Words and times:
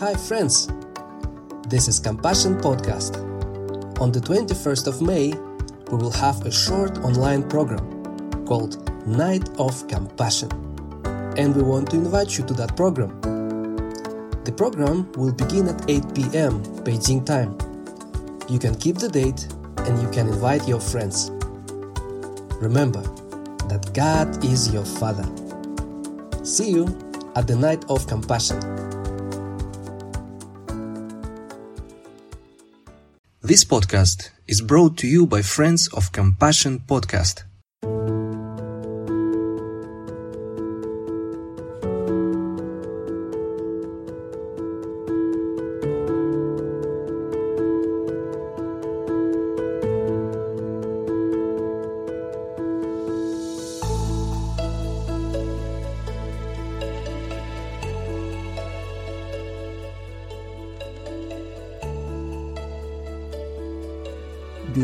Hi, 0.00 0.14
friends! 0.14 0.66
This 1.68 1.86
is 1.86 2.00
Compassion 2.00 2.56
Podcast. 2.56 3.20
On 4.00 4.10
the 4.10 4.18
21st 4.18 4.86
of 4.86 5.02
May, 5.02 5.34
we 5.90 5.98
will 5.98 6.10
have 6.12 6.40
a 6.46 6.50
short 6.50 6.96
online 7.00 7.46
program 7.46 7.84
called 8.46 8.80
Night 9.06 9.46
of 9.58 9.86
Compassion. 9.88 10.48
And 11.36 11.54
we 11.54 11.60
want 11.60 11.90
to 11.90 11.96
invite 11.96 12.38
you 12.38 12.46
to 12.46 12.54
that 12.54 12.74
program. 12.76 13.20
The 14.44 14.52
program 14.56 15.12
will 15.18 15.34
begin 15.34 15.68
at 15.68 15.84
8 15.86 16.14
pm 16.14 16.64
Beijing 16.82 17.26
time. 17.26 17.58
You 18.48 18.58
can 18.58 18.76
keep 18.76 18.96
the 18.96 19.10
date 19.10 19.52
and 19.84 20.00
you 20.00 20.08
can 20.08 20.28
invite 20.28 20.66
your 20.66 20.80
friends. 20.80 21.30
Remember 22.56 23.02
that 23.68 23.90
God 23.92 24.42
is 24.46 24.72
your 24.72 24.86
Father. 24.86 25.28
See 26.42 26.70
you 26.70 26.86
at 27.36 27.46
the 27.46 27.54
Night 27.54 27.84
of 27.90 28.06
Compassion. 28.06 28.79
This 33.50 33.64
podcast 33.64 34.30
is 34.46 34.60
brought 34.60 34.96
to 34.98 35.08
you 35.08 35.26
by 35.26 35.42
Friends 35.42 35.88
of 35.88 36.12
Compassion 36.12 36.84
Podcast. 36.86 37.49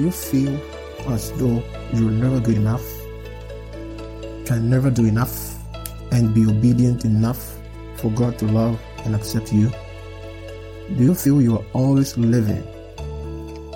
You 0.07 0.13
feel 0.13 0.61
as 1.09 1.33
though 1.33 1.63
you're 1.93 2.13
never 2.13 2.39
good 2.39 2.57
enough, 2.57 2.85
can 4.47 4.71
never 4.71 4.89
do 4.89 5.05
enough, 5.05 5.57
and 6.13 6.33
be 6.33 6.47
obedient 6.47 7.05
enough 7.05 7.59
for 7.97 8.13
God 8.13 8.39
to 8.39 8.47
love 8.47 8.81
and 9.05 9.17
accept 9.17 9.53
you? 9.53 9.69
Do 10.97 11.03
you 11.03 11.15
feel 11.15 11.43
you 11.43 11.57
are 11.57 11.65
always 11.73 12.17
living 12.17 12.63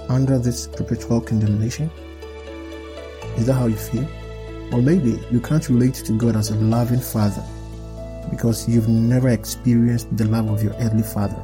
under 0.08 0.38
this 0.38 0.68
perpetual 0.68 1.20
condemnation? 1.20 1.90
Is 3.36 3.46
that 3.46 3.54
how 3.54 3.66
you 3.66 3.76
feel? 3.76 4.08
Or 4.72 4.80
maybe 4.80 5.20
you 5.32 5.40
can't 5.40 5.68
relate 5.68 5.94
to 6.06 6.12
God 6.16 6.36
as 6.36 6.50
a 6.50 6.54
loving 6.54 7.00
father 7.00 7.42
because 8.30 8.68
you've 8.68 8.88
never 8.88 9.30
experienced 9.30 10.16
the 10.16 10.26
love 10.26 10.48
of 10.48 10.62
your 10.62 10.74
earthly 10.74 11.02
father 11.02 11.42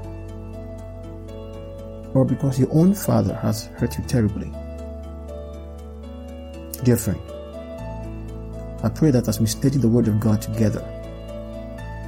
or 2.14 2.24
because 2.24 2.58
your 2.58 2.72
own 2.72 2.94
father 2.94 3.34
has 3.34 3.66
hurt 3.78 3.98
you 3.98 4.04
terribly. 4.04 4.52
Friend, 6.94 7.20
I 8.84 8.88
pray 8.88 9.10
that 9.10 9.26
as 9.26 9.40
we 9.40 9.46
study 9.46 9.76
the 9.76 9.88
Word 9.88 10.06
of 10.06 10.20
God 10.20 10.40
together, 10.40 10.84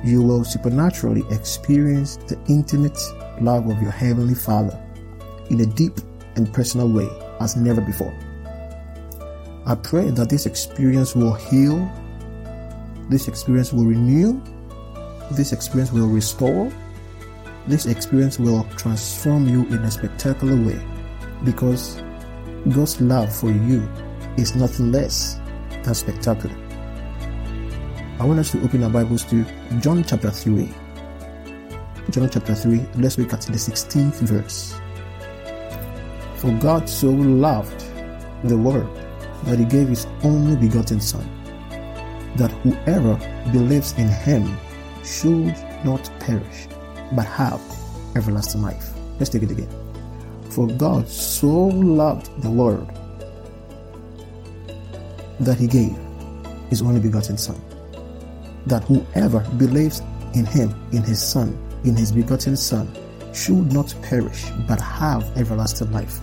you 0.05 0.23
will 0.23 0.45
supernaturally 0.45 1.25
experience 1.33 2.17
the 2.29 2.39
intimate 2.49 2.97
love 3.41 3.69
of 3.69 3.83
your 3.83 3.91
Heavenly 3.91 4.37
Father 4.37 4.81
in 5.51 5.61
a 5.63 5.67
deep 5.67 5.95
and 6.37 6.55
personal 6.55 6.89
way 6.89 7.09
as 7.41 7.57
never 7.57 7.81
before. 7.81 8.17
I 9.67 9.75
pray 9.75 10.11
that 10.11 10.31
this 10.31 10.47
experience 10.47 11.17
will 11.17 11.35
heal, 11.35 11.91
this 13.09 13.27
experience 13.27 13.73
will 13.73 13.85
renew, 13.85 14.41
this 15.33 15.53
experience 15.53 15.91
will 15.91 16.07
restore, 16.07 16.73
this 17.67 17.87
experience 17.87 18.39
will 18.39 18.63
transform 18.77 19.49
you 19.49 19.67
in 19.67 19.79
a 19.79 19.91
spectacular 19.91 20.55
way 20.55 20.81
because 21.45 22.01
God's 22.69 23.01
love 23.01 23.35
for 23.35 23.51
you 23.51 23.89
is 24.39 24.55
nothing 24.55 24.93
less 24.93 25.41
than 25.83 25.95
spectacular. 25.95 26.55
I 28.21 28.25
want 28.25 28.39
us 28.39 28.53
to 28.53 28.63
open 28.63 28.85
our 28.85 28.91
Bibles 28.91 29.25
to 29.27 29.45
John 29.81 30.05
chapter 30.05 30.31
3. 30.31 30.73
John 32.11 32.31
chapter 32.31 32.55
3, 32.55 32.81
let's 32.97 33.19
look 33.19 33.33
at 33.33 33.43
the 33.43 33.53
16th 33.53 34.21
verse. 34.21 34.81
For 36.37 36.53
God 36.61 36.89
so 36.89 37.09
loved 37.09 37.85
the 38.45 38.57
world 38.57 38.97
that 39.45 39.59
he 39.59 39.65
gave 39.65 39.89
his 39.89 40.07
only 40.23 40.57
begotten 40.57 41.01
Son, 41.01 41.27
that 42.37 42.53
whoever 42.63 43.17
believes 43.53 43.93
in 43.95 44.09
him 44.09 44.57
should 45.05 45.55
not 45.85 46.09
perish 46.21 46.69
but 47.13 47.27
have 47.27 47.61
everlasting 48.15 48.63
life. 48.63 48.91
Let's 49.19 49.31
take 49.31 49.43
it 49.43 49.51
again. 49.51 49.71
For 50.51 50.69
God 50.69 51.09
so 51.09 51.49
loved 51.49 52.41
the 52.41 52.51
world 52.51 52.89
that 55.41 55.59
he 55.59 55.67
gave 55.67 55.97
his 56.69 56.83
only 56.83 57.01
begotten 57.01 57.39
Son, 57.39 57.61
that 58.67 58.85
whoever 58.85 59.41
believes 59.57 60.03
in 60.35 60.45
him, 60.45 60.75
in 60.93 61.03
his 61.03 61.23
Son, 61.23 61.57
in 61.85 61.97
his 61.97 62.13
begotten 62.13 62.57
Son, 62.57 62.93
should 63.33 63.73
not 63.73 63.95
perish 64.03 64.47
but 64.67 64.81
have 64.81 65.25
everlasting 65.37 65.93
life. 65.93 66.21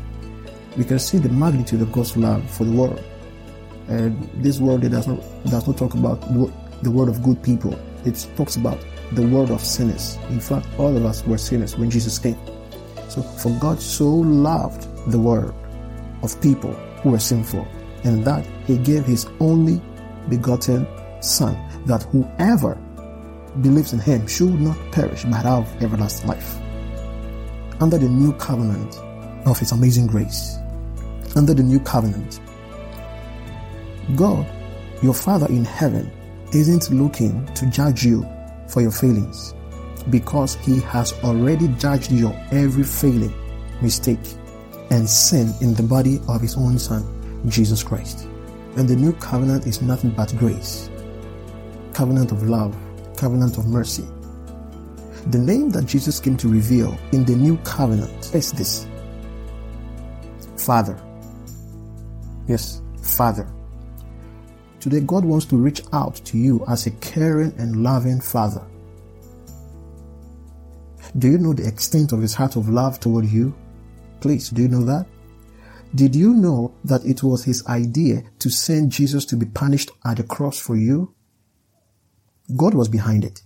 We 0.78 0.84
can 0.84 1.00
see 1.00 1.18
the 1.18 1.30
magnitude 1.30 1.82
of 1.82 1.92
God's 1.92 2.18
love 2.18 2.50
for 2.50 2.66
the 2.66 2.72
world. 2.72 3.04
And 3.88 4.30
this 4.44 4.60
world 4.60 4.84
it 4.84 4.90
does 4.90 5.08
not 5.08 5.20
does 5.46 5.68
not 5.68 5.78
talk 5.78 5.94
about 5.94 6.22
the 6.84 6.92
world 6.92 7.10
of 7.10 7.24
good 7.24 7.42
people. 7.44 7.80
It 8.04 8.28
talks 8.36 8.56
about 8.56 8.80
the 9.14 9.26
world 9.28 9.52
of 9.52 9.62
sinners. 9.62 10.18
In 10.30 10.40
fact, 10.40 10.68
all 10.78 10.96
of 10.96 11.06
us 11.06 11.26
were 11.26 11.38
sinners 11.38 11.78
when 11.78 11.90
Jesus 11.90 12.20
came. 12.20 12.38
So, 13.10 13.22
for 13.22 13.52
God 13.60 13.80
so 13.80 14.10
loved 14.10 14.88
the 15.12 15.20
world 15.20 15.54
of 16.24 16.40
people 16.42 16.74
who 17.02 17.12
were 17.12 17.20
sinful, 17.20 17.68
and 18.06 18.24
that 18.24 18.46
He 18.66 18.78
gave 18.78 19.06
His 19.06 19.28
only 19.40 19.82
begotten 20.30 20.88
Son, 21.22 21.58
that 21.86 22.04
whoever 22.04 22.76
believes 23.62 23.94
in 23.94 24.00
Him 24.00 24.28
should 24.28 24.60
not 24.60 24.78
perish 24.92 25.24
but 25.24 25.44
have 25.44 25.84
everlasting 25.84 26.30
life. 26.30 26.58
Under 27.82 27.98
the 27.98 28.08
new 28.08 28.32
covenant 28.34 28.96
of 29.46 29.60
His 29.60 29.72
amazing 29.72 30.08
grace, 30.08 30.56
under 31.36 31.54
the 31.54 31.64
new 31.64 31.80
covenant, 31.80 32.40
God, 34.16 34.46
your 35.02 35.14
Father 35.14 35.48
in 35.48 35.66
heaven, 35.66 36.12
isn't 36.54 36.90
looking 36.92 37.46
to 37.54 37.66
judge 37.68 38.06
you 38.06 38.26
for 38.68 38.82
your 38.82 38.92
failings 38.92 39.54
because 40.10 40.56
he 40.56 40.80
has 40.82 41.14
already 41.24 41.68
judged 41.80 42.12
your 42.12 42.34
every 42.52 42.84
failing, 42.84 43.34
mistake, 43.82 44.20
and 44.92 45.10
sin 45.10 45.54
in 45.62 45.74
the 45.74 45.84
body 45.84 46.22
of 46.28 46.42
his 46.42 46.56
own 46.56 46.78
son, 46.78 47.04
Jesus 47.48 47.84
Christ. 47.84 48.28
And 48.76 48.88
the 48.88 48.96
new 48.96 49.14
covenant 49.14 49.68
is 49.68 49.82
nothing 49.82 50.12
but 50.12 50.36
grace, 50.38 50.90
covenant 51.94 52.32
of 52.32 52.44
love, 52.44 52.76
covenant 53.18 53.58
of 53.58 53.66
mercy. 53.68 54.06
The 55.28 55.40
name 55.40 55.70
that 55.72 55.86
Jesus 55.86 56.20
came 56.20 56.38
to 56.38 56.48
reveal 56.48 56.98
in 57.12 57.26
the 57.26 57.36
new 57.36 57.58
covenant 57.58 58.34
is 58.36 58.52
this 58.52 58.88
Father. 60.58 61.00
Yes, 62.48 62.82
Father. 63.02 63.48
Today, 64.80 65.00
God 65.00 65.26
wants 65.26 65.46
to 65.48 65.58
reach 65.58 65.82
out 65.94 66.16
to 66.26 66.38
you 66.38 66.64
as 66.68 66.86
a 66.86 66.92
caring 66.92 67.54
and 67.58 67.82
loving 67.82 68.22
Father. 68.22 68.64
Do 71.18 71.32
you 71.32 71.38
know 71.38 71.54
the 71.54 71.68
extent 71.68 72.12
of 72.12 72.22
His 72.22 72.34
heart 72.34 72.56
of 72.56 72.70
love 72.70 73.00
toward 73.00 73.26
you? 73.26 73.56
Please, 74.22 74.50
do 74.50 74.62
you 74.62 74.68
know 74.68 74.84
that? 74.84 75.08
Did 75.96 76.14
you 76.14 76.34
know 76.34 76.76
that 76.84 77.06
it 77.06 77.24
was 77.24 77.46
His 77.46 77.66
idea 77.68 78.24
to 78.40 78.50
send 78.50 78.92
Jesus 78.92 79.24
to 79.28 79.38
be 79.38 79.46
punished 79.46 79.92
at 80.04 80.18
the 80.18 80.24
cross 80.24 80.60
for 80.60 80.76
you? 80.76 81.16
God 82.54 82.74
was 82.74 82.90
behind 82.90 83.24
it. 83.24 83.42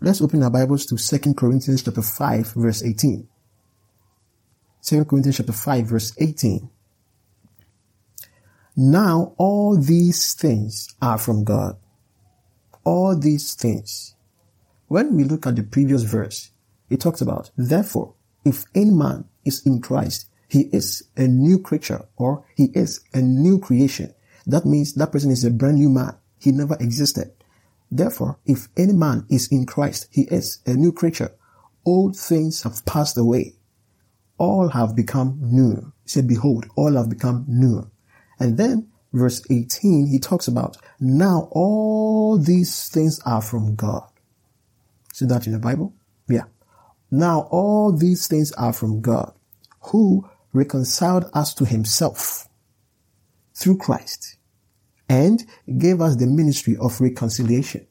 Let's 0.00 0.22
open 0.22 0.42
our 0.42 0.50
Bibles 0.50 0.86
to 0.86 0.96
2 0.96 1.34
Corinthians 1.34 1.82
chapter 1.82 2.00
5 2.00 2.54
verse 2.54 2.82
18. 2.82 3.28
2 4.82 5.04
Corinthians 5.04 5.36
chapter 5.36 5.52
5 5.52 5.86
verse 5.86 6.14
18. 6.16 6.70
Now 8.76 9.34
all 9.36 9.76
these 9.76 10.32
things 10.32 10.94
are 11.02 11.18
from 11.18 11.44
God. 11.44 11.76
All 12.82 13.14
these 13.14 13.52
things. 13.54 14.14
When 14.86 15.16
we 15.16 15.24
look 15.24 15.46
at 15.46 15.56
the 15.56 15.64
previous 15.64 16.02
verse, 16.02 16.50
it 16.88 17.00
talks 17.00 17.20
about, 17.20 17.50
therefore, 17.58 18.14
if 18.42 18.64
any 18.74 18.90
man 18.90 19.26
is 19.44 19.66
in 19.66 19.82
Christ, 19.82 20.27
he 20.48 20.62
is 20.72 21.04
a 21.16 21.28
new 21.28 21.58
creature 21.58 22.06
or 22.16 22.44
he 22.56 22.70
is 22.74 23.00
a 23.12 23.20
new 23.20 23.58
creation. 23.58 24.14
That 24.46 24.64
means 24.64 24.94
that 24.94 25.12
person 25.12 25.30
is 25.30 25.44
a 25.44 25.50
brand 25.50 25.76
new 25.76 25.90
man. 25.90 26.16
He 26.40 26.52
never 26.52 26.76
existed. 26.80 27.32
Therefore, 27.90 28.38
if 28.46 28.68
any 28.76 28.92
man 28.92 29.26
is 29.30 29.48
in 29.48 29.66
Christ, 29.66 30.08
he 30.10 30.22
is 30.22 30.58
a 30.66 30.74
new 30.74 30.92
creature. 30.92 31.32
Old 31.84 32.16
things 32.16 32.62
have 32.62 32.84
passed 32.84 33.16
away. 33.18 33.54
All 34.38 34.68
have 34.68 34.94
become 34.94 35.38
new. 35.42 35.92
He 36.04 36.10
said, 36.10 36.28
behold, 36.28 36.66
all 36.76 36.94
have 36.94 37.08
become 37.08 37.44
new. 37.48 37.90
And 38.38 38.56
then 38.56 38.88
verse 39.12 39.42
18, 39.50 40.06
he 40.06 40.18
talks 40.18 40.48
about, 40.48 40.76
now 41.00 41.48
all 41.50 42.38
these 42.38 42.88
things 42.88 43.20
are 43.24 43.42
from 43.42 43.74
God. 43.74 44.06
See 45.12 45.26
that 45.26 45.46
in 45.46 45.52
the 45.52 45.58
Bible? 45.58 45.94
Yeah. 46.28 46.44
Now 47.10 47.48
all 47.50 47.92
these 47.92 48.28
things 48.28 48.52
are 48.52 48.72
from 48.72 49.00
God, 49.00 49.32
who 49.80 50.28
reconciled 50.58 51.30
us 51.32 51.54
to 51.54 51.64
himself 51.64 52.48
through 53.54 53.78
Christ 53.78 54.36
and 55.08 55.44
gave 55.78 56.00
us 56.00 56.16
the 56.16 56.26
ministry 56.26 56.76
of 56.76 57.00
reconciliation. 57.00 57.86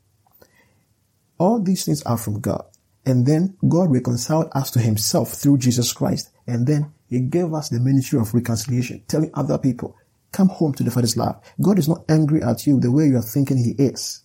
All 1.40 1.62
these 1.62 1.86
things 1.86 2.04
are 2.04 2.18
from 2.18 2.40
God. 2.42 2.66
And 3.06 3.26
then 3.26 3.58
God 3.68 3.90
reconciled 3.92 4.50
us 4.54 4.70
to 4.72 4.80
himself 4.80 5.32
through 5.34 5.60
Jesus 5.60 5.94
Christ. 5.94 6.30
And 6.46 6.68
then 6.68 6.94
he 7.08 7.22
gave 7.22 7.54
us 7.54 7.70
the 7.70 7.80
ministry 7.80 8.20
of 8.20 8.34
reconciliation, 8.34 9.04
telling 9.08 9.32
other 9.34 9.58
people, 9.58 9.96
come 10.34 10.50
home 10.50 10.74
to 10.74 10.84
the 10.84 10.92
Father's 10.92 11.16
love. 11.16 11.42
God 11.62 11.80
is 11.80 11.88
not 11.88 12.04
angry 12.10 12.44
at 12.44 12.68
you 12.68 12.80
the 12.80 12.92
way 12.92 13.08
you 13.08 13.18
are 13.18 13.22
thinking 13.22 13.58
he 13.58 13.72
is. 13.82 14.24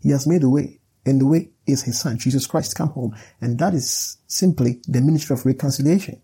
He 0.00 0.10
has 0.10 0.26
made 0.26 0.42
a 0.42 0.48
way. 0.48 0.80
And 1.06 1.20
the 1.20 1.26
way 1.26 1.50
is 1.66 1.82
his 1.82 2.00
son, 2.00 2.18
Jesus 2.18 2.46
Christ, 2.46 2.74
come 2.74 2.88
home. 2.88 3.14
And 3.40 3.58
that 3.58 3.74
is 3.74 4.16
simply 4.26 4.80
the 4.88 5.00
ministry 5.00 5.34
of 5.34 5.46
reconciliation. 5.46 6.20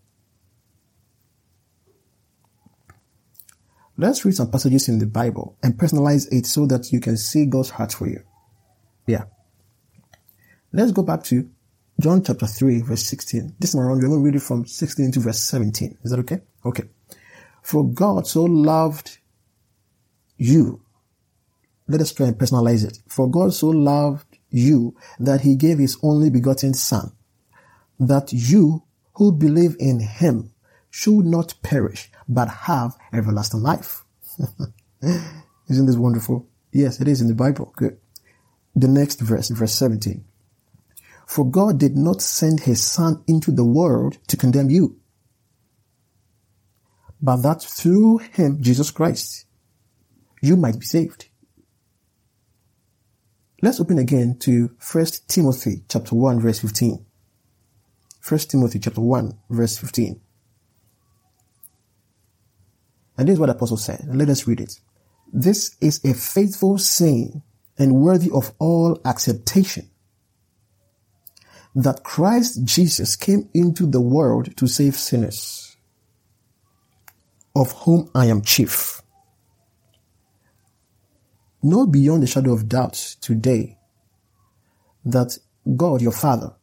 Let's 3.97 4.25
read 4.25 4.35
some 4.35 4.49
passages 4.49 4.89
in 4.89 4.99
the 4.99 5.05
Bible 5.05 5.57
and 5.61 5.77
personalize 5.77 6.31
it 6.31 6.45
so 6.45 6.65
that 6.67 6.91
you 6.91 6.99
can 6.99 7.17
see 7.17 7.45
God's 7.45 7.69
heart 7.69 7.93
for 7.93 8.07
you. 8.07 8.23
Yeah. 9.05 9.25
Let's 10.71 10.91
go 10.91 11.03
back 11.03 11.23
to 11.25 11.49
John 11.99 12.23
chapter 12.23 12.47
3, 12.47 12.81
verse 12.81 13.03
16. 13.05 13.55
This 13.59 13.73
time 13.73 13.81
around, 13.81 13.97
we're 13.97 14.07
going 14.07 14.19
to 14.19 14.25
read 14.25 14.35
it 14.35 14.41
from 14.41 14.65
16 14.65 15.11
to 15.13 15.19
verse 15.19 15.39
17. 15.41 15.97
Is 16.03 16.11
that 16.11 16.19
okay? 16.21 16.39
Okay. 16.65 16.83
For 17.61 17.87
God 17.87 18.25
so 18.25 18.43
loved 18.43 19.19
you. 20.37 20.81
Let 21.87 22.01
us 22.01 22.13
try 22.13 22.27
and 22.27 22.37
personalize 22.37 22.85
it. 22.85 22.99
For 23.07 23.29
God 23.29 23.53
so 23.53 23.67
loved 23.67 24.37
you 24.49 24.95
that 25.19 25.41
he 25.41 25.55
gave 25.55 25.77
his 25.77 25.97
only 26.01 26.29
begotten 26.29 26.73
son, 26.73 27.11
that 27.99 28.31
you 28.31 28.83
who 29.13 29.31
believe 29.31 29.75
in 29.79 29.99
him 29.99 30.51
should 30.91 31.25
not 31.25 31.55
perish, 31.63 32.11
but 32.27 32.49
have 32.49 32.95
everlasting 33.11 33.61
life. 33.61 34.03
Isn't 35.01 35.85
this 35.85 35.95
wonderful? 35.95 36.47
Yes, 36.71 37.01
it 37.01 37.07
is 37.07 37.21
in 37.21 37.27
the 37.27 37.33
Bible. 37.33 37.73
Good. 37.75 37.97
The 38.75 38.87
next 38.87 39.19
verse, 39.19 39.49
verse 39.49 39.73
17. 39.73 40.23
For 41.25 41.49
God 41.49 41.79
did 41.79 41.95
not 41.95 42.21
send 42.21 42.61
his 42.61 42.81
son 42.83 43.23
into 43.25 43.51
the 43.51 43.65
world 43.65 44.17
to 44.27 44.37
condemn 44.37 44.69
you, 44.69 44.99
but 47.21 47.37
that 47.37 47.61
through 47.61 48.17
him, 48.17 48.61
Jesus 48.61 48.91
Christ, 48.91 49.45
you 50.41 50.57
might 50.57 50.79
be 50.79 50.85
saved. 50.85 51.29
Let's 53.61 53.79
open 53.79 53.99
again 53.99 54.39
to 54.39 54.75
1 54.91 55.05
Timothy 55.27 55.83
chapter 55.87 56.15
1 56.15 56.39
verse 56.39 56.59
15. 56.59 57.05
1 58.27 58.39
Timothy 58.39 58.79
chapter 58.79 59.01
1 59.01 59.37
verse 59.51 59.77
15. 59.77 60.19
And 63.17 63.27
this 63.27 63.33
is 63.33 63.39
what 63.39 63.47
the 63.47 63.53
apostle 63.55 63.77
said. 63.77 64.05
Let 64.07 64.29
us 64.29 64.47
read 64.47 64.61
it. 64.61 64.79
This 65.33 65.75
is 65.81 66.03
a 66.03 66.13
faithful 66.13 66.77
saying 66.77 67.41
and 67.77 67.95
worthy 67.95 68.29
of 68.31 68.53
all 68.59 68.99
acceptation 69.05 69.89
that 71.73 72.03
Christ 72.03 72.63
Jesus 72.65 73.15
came 73.15 73.49
into 73.53 73.85
the 73.85 74.01
world 74.01 74.55
to 74.57 74.67
save 74.67 74.95
sinners, 74.95 75.77
of 77.55 77.71
whom 77.83 78.09
I 78.13 78.25
am 78.25 78.41
chief. 78.41 79.01
Know 81.63 81.87
beyond 81.87 82.23
the 82.23 82.27
shadow 82.27 82.53
of 82.53 82.67
doubt 82.67 83.15
today 83.21 83.77
that 85.05 85.37
God, 85.77 86.01
your 86.01 86.11
Father, 86.11 86.53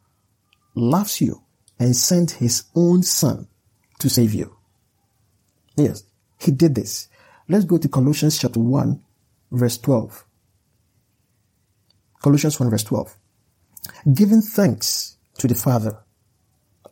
loves 0.75 1.21
you 1.21 1.41
and 1.79 1.95
sent 1.95 2.31
his 2.31 2.65
own 2.75 3.03
Son 3.03 3.47
to 3.99 4.09
save 4.09 4.33
you. 4.33 4.55
Yes, 5.75 6.03
he 6.39 6.51
did 6.51 6.75
this. 6.75 7.07
Let's 7.47 7.65
go 7.65 7.77
to 7.77 7.87
Colossians 7.89 8.39
chapter 8.39 8.59
1, 8.59 9.03
verse 9.51 9.77
12. 9.77 10.25
Colossians 12.21 12.59
1, 12.59 12.69
verse 12.69 12.83
12. 12.83 13.15
Giving 14.13 14.41
thanks 14.41 15.17
to 15.37 15.47
the 15.47 15.55
Father 15.55 15.97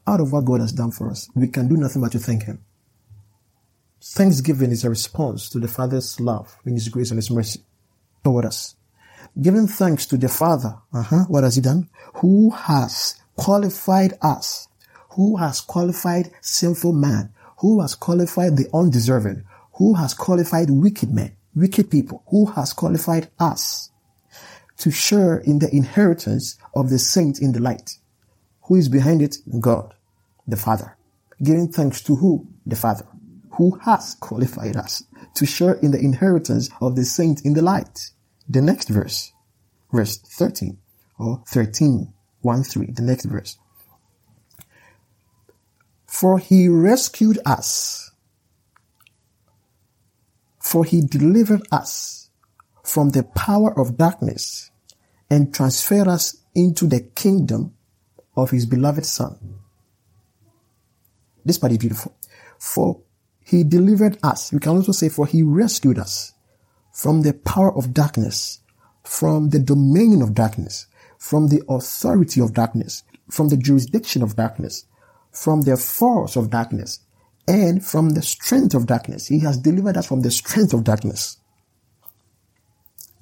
out 0.05 0.19
of 0.19 0.31
what 0.31 0.45
God 0.45 0.61
has 0.61 0.71
done 0.71 0.91
for 0.91 1.09
us. 1.09 1.29
We 1.35 1.47
can 1.47 1.67
do 1.67 1.77
nothing 1.77 2.01
but 2.01 2.11
to 2.13 2.19
thank 2.19 2.43
Him. 2.43 2.63
Thanksgiving 4.01 4.71
is 4.71 4.83
a 4.83 4.89
response 4.89 5.49
to 5.49 5.59
the 5.59 5.67
Father's 5.67 6.19
love 6.19 6.57
in 6.65 6.73
His 6.73 6.89
grace 6.89 7.11
and 7.11 7.17
His 7.17 7.31
mercy 7.31 7.61
toward 8.23 8.45
us. 8.45 8.75
Giving 9.39 9.67
thanks 9.67 10.05
to 10.07 10.17
the 10.17 10.29
Father. 10.29 10.77
Uh-huh. 10.93 11.25
What 11.27 11.43
has 11.43 11.55
He 11.55 11.61
done? 11.61 11.89
Who 12.15 12.51
has 12.51 13.21
qualified 13.35 14.13
us? 14.21 14.67
Who 15.11 15.37
has 15.37 15.61
qualified 15.61 16.31
sinful 16.41 16.93
man? 16.93 17.33
Who 17.59 17.81
has 17.81 17.95
qualified 17.95 18.57
the 18.57 18.69
undeserving? 18.73 19.43
Who 19.73 19.95
has 19.95 20.13
qualified 20.13 20.69
wicked 20.69 21.11
men, 21.11 21.35
wicked 21.55 21.89
people? 21.89 22.23
Who 22.27 22.45
has 22.47 22.73
qualified 22.73 23.29
us 23.39 23.91
to 24.77 24.91
share 24.91 25.37
in 25.37 25.59
the 25.59 25.73
inheritance 25.75 26.57
of 26.75 26.89
the 26.89 26.99
saints 26.99 27.39
in 27.39 27.53
the 27.53 27.59
light? 27.59 27.97
Who 28.63 28.75
is 28.75 28.89
behind 28.89 29.21
it? 29.21 29.37
God, 29.59 29.93
the 30.47 30.57
Father. 30.57 30.97
Giving 31.41 31.71
thanks 31.71 32.01
to 32.01 32.15
who? 32.15 32.47
The 32.65 32.75
Father. 32.75 33.07
Who 33.51 33.77
has 33.79 34.15
qualified 34.19 34.75
us 34.75 35.03
to 35.35 35.45
share 35.45 35.73
in 35.73 35.91
the 35.91 35.99
inheritance 35.99 36.69
of 36.79 36.95
the 36.95 37.05
saints 37.05 37.41
in 37.41 37.53
the 37.53 37.61
light? 37.61 38.11
The 38.47 38.61
next 38.61 38.89
verse, 38.89 39.33
verse 39.91 40.17
13 40.17 40.77
or 41.17 41.43
13, 41.47 42.13
1 42.41 42.63
3, 42.63 42.91
the 42.91 43.01
next 43.01 43.25
verse. 43.25 43.57
For 46.19 46.39
he 46.39 46.67
rescued 46.67 47.37
us. 47.45 48.09
For 50.57 50.83
he 50.83 51.01
delivered 51.01 51.61
us 51.71 52.31
from 52.83 53.09
the 53.09 53.21
power 53.21 53.79
of 53.79 53.99
darkness 53.99 54.71
and 55.29 55.53
transferred 55.53 56.07
us 56.07 56.35
into 56.55 56.87
the 56.87 57.01
kingdom 57.01 57.75
of 58.35 58.49
his 58.49 58.65
beloved 58.65 59.05
son. 59.05 59.37
This 61.45 61.59
part 61.59 61.73
is 61.73 61.77
beautiful. 61.77 62.17
For 62.57 62.99
he 63.45 63.63
delivered 63.63 64.17
us. 64.23 64.51
We 64.51 64.57
can 64.57 64.71
also 64.71 64.93
say, 64.93 65.09
for 65.09 65.27
he 65.27 65.43
rescued 65.43 65.99
us 65.99 66.33
from 66.91 67.21
the 67.21 67.33
power 67.33 67.71
of 67.77 67.93
darkness, 67.93 68.61
from 69.03 69.49
the 69.49 69.59
domain 69.59 70.23
of 70.23 70.33
darkness, 70.33 70.87
from 71.19 71.49
the 71.49 71.61
authority 71.69 72.41
of 72.41 72.55
darkness, 72.55 73.03
from 73.29 73.49
the 73.49 73.57
jurisdiction 73.57 74.23
of 74.23 74.35
darkness, 74.35 74.87
from 75.37 75.61
the 75.61 75.77
force 75.77 76.35
of 76.35 76.49
darkness 76.49 76.99
and 77.47 77.85
from 77.85 78.09
the 78.09 78.21
strength 78.21 78.73
of 78.73 78.87
darkness. 78.87 79.27
He 79.27 79.39
has 79.41 79.57
delivered 79.57 79.95
us 79.95 80.07
from 80.07 80.21
the 80.21 80.31
strength 80.31 80.73
of 80.73 80.83
darkness 80.83 81.37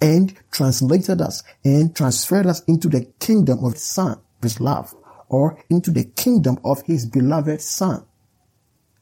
and 0.01 0.33
translated 0.51 1.21
us 1.21 1.43
and 1.63 1.95
transferred 1.95 2.47
us 2.47 2.63
into 2.67 2.87
the 2.87 3.05
kingdom 3.19 3.63
of 3.63 3.73
his 3.73 3.83
son, 3.83 4.19
his 4.41 4.61
love, 4.61 4.95
or 5.27 5.61
into 5.69 5.91
the 5.91 6.05
kingdom 6.05 6.57
of 6.63 6.81
his 6.83 7.05
beloved 7.05 7.61
son. 7.61 8.05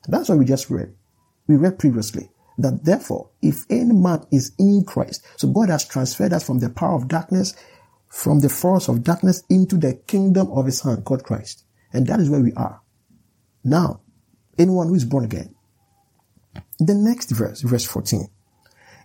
That's 0.07 0.29
what 0.29 0.39
we 0.39 0.45
just 0.45 0.69
read. 0.69 0.93
We 1.47 1.55
read 1.55 1.79
previously 1.79 2.29
that 2.57 2.83
therefore, 2.83 3.29
if 3.41 3.65
any 3.69 3.93
man 3.93 4.25
is 4.31 4.53
in 4.57 4.85
Christ, 4.85 5.25
so 5.37 5.47
God 5.49 5.69
has 5.69 5.87
transferred 5.87 6.33
us 6.33 6.45
from 6.45 6.59
the 6.59 6.69
power 6.69 6.95
of 6.95 7.07
darkness, 7.07 7.53
from 8.09 8.39
the 8.39 8.49
force 8.49 8.87
of 8.87 9.03
darkness 9.03 9.43
into 9.49 9.77
the 9.77 9.93
kingdom 10.07 10.51
of 10.51 10.65
his 10.65 10.79
son 10.79 11.03
called 11.03 11.23
Christ. 11.23 11.63
And 11.91 12.07
that 12.07 12.19
is 12.19 12.29
where 12.29 12.41
we 12.41 12.53
are. 12.53 12.82
Now, 13.63 14.01
anyone 14.57 14.87
who 14.87 14.95
is 14.95 15.05
born 15.05 15.25
again. 15.25 15.55
The 16.79 16.93
next 16.93 17.31
verse, 17.31 17.61
verse 17.61 17.85
14. 17.85 18.27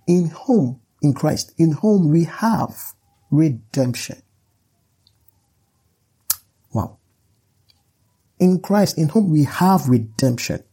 In 0.06 0.30
whom, 0.46 0.80
in 1.02 1.14
Christ, 1.14 1.52
in 1.58 1.72
whom 1.72 2.10
we 2.10 2.24
have 2.24 2.74
redemption. 3.30 4.22
Wow. 6.72 6.98
In 8.38 8.60
Christ, 8.60 8.98
in 8.98 9.08
whom 9.10 9.30
we 9.30 9.44
have 9.44 9.88
redemption. 9.88 10.64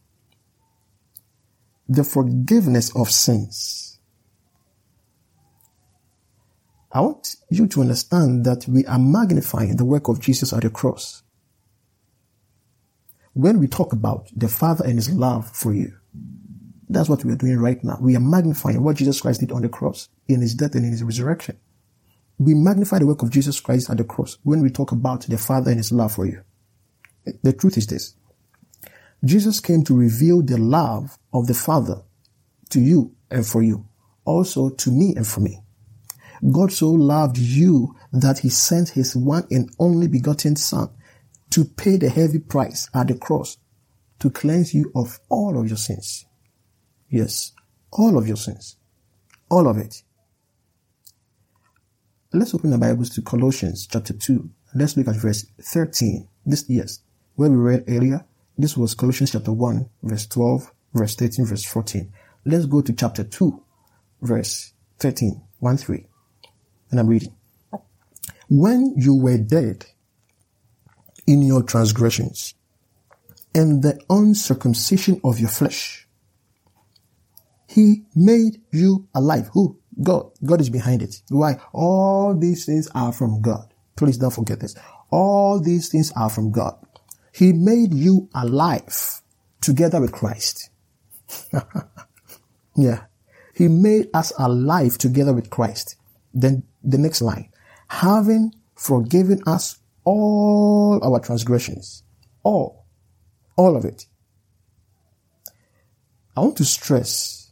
The 1.88 2.04
forgiveness 2.04 2.94
of 2.96 3.10
sins. 3.10 3.98
I 6.90 7.00
want 7.00 7.36
you 7.50 7.66
to 7.68 7.82
understand 7.82 8.44
that 8.46 8.66
we 8.66 8.84
are 8.86 8.98
magnifying 8.98 9.76
the 9.76 9.84
work 9.84 10.08
of 10.08 10.20
Jesus 10.20 10.52
at 10.52 10.62
the 10.62 10.70
cross 10.70 11.22
when 13.36 13.58
we 13.58 13.68
talk 13.68 13.92
about 13.92 14.30
the 14.34 14.48
Father 14.48 14.82
and 14.86 14.94
His 14.94 15.12
love 15.12 15.54
for 15.54 15.74
you, 15.74 15.92
that's 16.88 17.10
what 17.10 17.22
we 17.22 17.30
are 17.30 17.36
doing 17.36 17.58
right 17.58 17.82
now. 17.84 17.98
We 18.00 18.16
are 18.16 18.20
magnifying 18.20 18.82
what 18.82 18.96
Jesus 18.96 19.20
Christ 19.20 19.40
did 19.40 19.52
on 19.52 19.60
the 19.60 19.68
cross 19.68 20.08
in 20.26 20.40
His 20.40 20.54
death 20.54 20.74
and 20.74 20.86
in 20.86 20.90
His 20.90 21.02
resurrection. 21.02 21.58
We 22.38 22.54
magnify 22.54 23.00
the 23.00 23.06
work 23.06 23.22
of 23.22 23.30
Jesus 23.30 23.60
Christ 23.60 23.90
at 23.90 23.98
the 23.98 24.04
cross 24.04 24.38
when 24.42 24.62
we 24.62 24.70
talk 24.70 24.90
about 24.90 25.26
the 25.26 25.36
Father 25.36 25.70
and 25.70 25.78
His 25.78 25.92
love 25.92 26.14
for 26.14 26.24
you. 26.24 26.40
The 27.42 27.52
truth 27.52 27.76
is 27.76 27.86
this. 27.86 28.14
Jesus 29.22 29.60
came 29.60 29.84
to 29.84 29.94
reveal 29.94 30.40
the 30.40 30.56
love 30.56 31.18
of 31.34 31.46
the 31.46 31.54
Father 31.54 32.00
to 32.70 32.80
you 32.80 33.14
and 33.30 33.46
for 33.46 33.62
you, 33.62 33.86
also 34.24 34.70
to 34.70 34.90
me 34.90 35.12
and 35.14 35.26
for 35.26 35.40
me. 35.40 35.60
God 36.50 36.72
so 36.72 36.88
loved 36.88 37.36
you 37.36 37.96
that 38.14 38.38
He 38.38 38.48
sent 38.48 38.88
His 38.90 39.14
one 39.14 39.46
and 39.50 39.70
only 39.78 40.08
begotten 40.08 40.56
Son 40.56 40.88
to 41.50 41.64
pay 41.64 41.96
the 41.96 42.08
heavy 42.08 42.38
price 42.38 42.88
at 42.94 43.08
the 43.08 43.14
cross 43.14 43.58
to 44.18 44.30
cleanse 44.30 44.74
you 44.74 44.90
of 44.94 45.20
all 45.28 45.58
of 45.58 45.68
your 45.68 45.76
sins. 45.76 46.24
Yes, 47.08 47.52
all 47.92 48.18
of 48.18 48.26
your 48.26 48.36
sins. 48.36 48.76
All 49.50 49.68
of 49.68 49.78
it. 49.78 50.02
Let's 52.32 52.54
open 52.54 52.70
the 52.70 52.78
Bibles 52.78 53.10
to 53.10 53.22
Colossians 53.22 53.86
chapter 53.90 54.12
2. 54.12 54.50
Let's 54.74 54.96
look 54.96 55.08
at 55.08 55.16
verse 55.16 55.46
13. 55.62 56.28
This, 56.44 56.64
yes, 56.68 57.00
where 57.36 57.50
we 57.50 57.56
read 57.56 57.84
earlier. 57.88 58.24
This 58.58 58.76
was 58.76 58.94
Colossians 58.94 59.32
chapter 59.32 59.52
1, 59.52 59.88
verse 60.02 60.26
12, 60.26 60.72
verse 60.94 61.14
13, 61.14 61.46
verse 61.46 61.64
14. 61.64 62.12
Let's 62.44 62.66
go 62.66 62.80
to 62.80 62.92
chapter 62.92 63.24
2, 63.24 63.62
verse 64.22 64.72
13, 64.98 65.40
1 65.58 65.76
3. 65.76 66.06
And 66.90 67.00
I'm 67.00 67.06
reading. 67.06 67.34
When 68.48 68.94
you 68.96 69.14
were 69.14 69.38
dead 69.38 69.86
in 71.26 71.42
your 71.42 71.62
transgressions 71.62 72.54
and 73.54 73.82
the 73.82 73.98
uncircumcision 74.10 75.20
of 75.24 75.40
your 75.40 75.48
flesh, 75.48 76.06
he 77.68 78.04
made 78.14 78.60
you 78.70 79.08
alive. 79.14 79.48
Who? 79.52 79.78
God. 80.02 80.30
God 80.44 80.60
is 80.60 80.70
behind 80.70 81.02
it. 81.02 81.22
Why? 81.30 81.58
All 81.72 82.34
these 82.34 82.66
things 82.66 82.88
are 82.94 83.12
from 83.12 83.40
God. 83.40 83.72
Please 83.96 84.18
don't 84.18 84.30
forget 84.30 84.60
this. 84.60 84.74
All 85.10 85.60
these 85.60 85.88
things 85.88 86.12
are 86.12 86.28
from 86.28 86.52
God. 86.52 86.76
He 87.32 87.52
made 87.52 87.94
you 87.94 88.28
alive 88.34 89.22
together 89.60 90.00
with 90.00 90.12
Christ. 90.12 90.70
yeah. 92.76 93.04
He 93.54 93.68
made 93.68 94.08
us 94.12 94.32
alive 94.38 94.98
together 94.98 95.32
with 95.32 95.50
Christ. 95.50 95.96
Then 96.34 96.62
the 96.84 96.98
next 96.98 97.22
line. 97.22 97.50
Having 97.88 98.54
forgiven 98.74 99.40
us 99.46 99.78
all 100.06 101.00
our 101.02 101.20
transgressions. 101.20 102.02
All. 102.42 102.86
All 103.56 103.76
of 103.76 103.84
it. 103.84 104.06
I 106.36 106.40
want 106.40 106.56
to 106.58 106.64
stress 106.64 107.50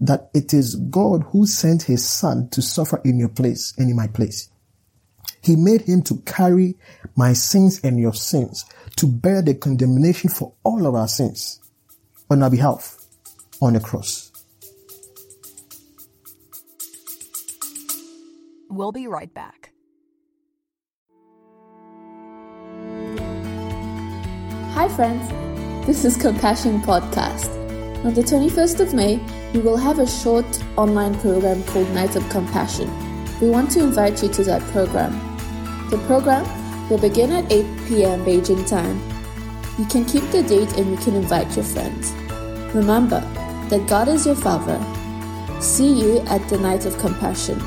that 0.00 0.28
it 0.34 0.52
is 0.52 0.74
God 0.76 1.24
who 1.30 1.46
sent 1.46 1.84
his 1.84 2.06
son 2.06 2.48
to 2.50 2.60
suffer 2.60 3.00
in 3.04 3.18
your 3.18 3.28
place 3.28 3.72
and 3.78 3.88
in 3.88 3.96
my 3.96 4.08
place. 4.08 4.50
He 5.42 5.56
made 5.56 5.82
him 5.82 6.02
to 6.02 6.16
carry 6.26 6.76
my 7.16 7.32
sins 7.32 7.80
and 7.84 7.98
your 7.98 8.14
sins, 8.14 8.64
to 8.96 9.06
bear 9.06 9.40
the 9.42 9.54
condemnation 9.54 10.30
for 10.30 10.54
all 10.64 10.86
of 10.86 10.94
our 10.94 11.08
sins 11.08 11.60
on 12.30 12.42
our 12.42 12.50
behalf 12.50 12.96
on 13.60 13.74
the 13.74 13.80
cross. 13.80 14.32
We'll 18.68 18.92
be 18.92 19.06
right 19.06 19.32
back. 19.32 19.63
Hi, 24.74 24.88
friends. 24.88 25.28
This 25.86 26.04
is 26.04 26.16
Compassion 26.16 26.80
Podcast. 26.82 27.48
On 28.04 28.12
the 28.12 28.22
21st 28.22 28.80
of 28.80 28.92
May, 28.92 29.20
we 29.52 29.60
will 29.60 29.76
have 29.76 30.00
a 30.00 30.06
short 30.06 30.44
online 30.76 31.16
program 31.20 31.62
called 31.62 31.88
Night 31.90 32.16
of 32.16 32.28
Compassion. 32.28 32.90
We 33.40 33.50
want 33.50 33.70
to 33.70 33.84
invite 33.84 34.20
you 34.20 34.28
to 34.30 34.42
that 34.42 34.62
program. 34.72 35.12
The 35.90 35.98
program 36.08 36.42
will 36.90 36.98
begin 36.98 37.30
at 37.30 37.52
8 37.52 37.64
p.m. 37.86 38.24
Beijing 38.24 38.68
time. 38.68 39.00
You 39.78 39.84
can 39.84 40.04
keep 40.06 40.28
the 40.32 40.42
date 40.42 40.76
and 40.76 40.90
you 40.90 40.96
can 40.96 41.14
invite 41.14 41.54
your 41.54 41.64
friends. 41.64 42.10
Remember 42.74 43.20
that 43.70 43.86
God 43.88 44.08
is 44.08 44.26
your 44.26 44.34
Father. 44.34 44.80
See 45.60 45.92
you 45.92 46.18
at 46.26 46.48
the 46.48 46.58
Night 46.58 46.84
of 46.84 46.98
Compassion. 46.98 47.62